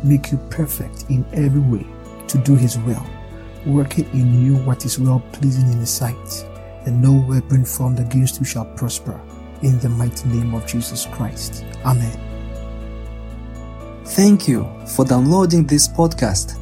make 0.04 0.32
you 0.32 0.38
perfect 0.50 1.06
in 1.10 1.26
every 1.34 1.62
way 1.62 1.86
to 2.28 2.38
do 2.40 2.56
his 2.56 2.78
will, 2.80 3.06
working 3.66 4.10
in 4.14 4.46
you 4.46 4.58
what 4.58 4.86
is 4.86 5.00
well 5.00 5.24
pleasing 5.32 5.72
in 5.72 5.80
his 5.80 5.90
sight, 5.90 6.46
and 6.86 7.02
no 7.02 7.14
weapon 7.28 7.64
formed 7.64 8.00
against 8.00 8.40
you 8.40 8.46
shall 8.46 8.66
prosper. 8.66 9.20
In 9.62 9.80
the 9.80 9.88
mighty 9.88 10.28
name 10.28 10.54
of 10.54 10.68
Jesus 10.68 11.06
Christ. 11.06 11.64
Amen. 11.86 12.20
Thank 14.04 14.46
you 14.46 14.70
for 14.86 15.06
downloading 15.06 15.66
this 15.66 15.88
podcast. 15.88 16.60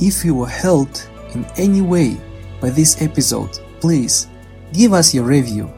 If 0.00 0.24
you 0.24 0.34
were 0.34 0.48
helped 0.48 1.08
in 1.34 1.44
any 1.56 1.80
way 1.80 2.20
by 2.60 2.70
this 2.70 3.00
episode, 3.00 3.60
please 3.80 4.26
give 4.72 4.92
us 4.92 5.14
your 5.14 5.24
review 5.24 5.70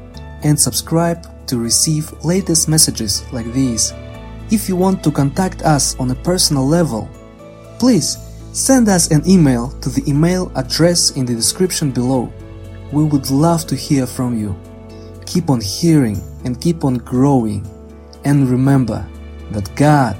and 0.44 0.58
subscribe 0.58 1.26
to 1.52 1.58
receive 1.58 2.10
latest 2.24 2.66
messages 2.66 3.30
like 3.30 3.44
these. 3.52 3.92
If 4.50 4.70
you 4.70 4.74
want 4.74 5.04
to 5.04 5.10
contact 5.10 5.60
us 5.62 5.94
on 6.00 6.10
a 6.10 6.14
personal 6.14 6.66
level, 6.66 7.10
please 7.78 8.16
send 8.54 8.88
us 8.88 9.10
an 9.10 9.22
email 9.28 9.68
to 9.82 9.90
the 9.90 10.02
email 10.08 10.50
address 10.54 11.10
in 11.10 11.26
the 11.26 11.34
description 11.34 11.90
below. 11.90 12.32
We 12.90 13.04
would 13.04 13.30
love 13.30 13.66
to 13.66 13.76
hear 13.76 14.06
from 14.06 14.38
you. 14.38 14.58
Keep 15.26 15.50
on 15.50 15.60
hearing 15.60 16.22
and 16.46 16.58
keep 16.58 16.84
on 16.84 16.94
growing. 16.94 17.68
And 18.24 18.48
remember 18.48 19.06
that 19.50 19.74
God 19.76 20.16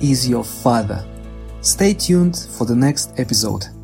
is 0.00 0.28
your 0.28 0.44
Father. 0.44 1.04
Stay 1.62 1.94
tuned 1.94 2.46
for 2.56 2.64
the 2.64 2.76
next 2.76 3.18
episode. 3.18 3.75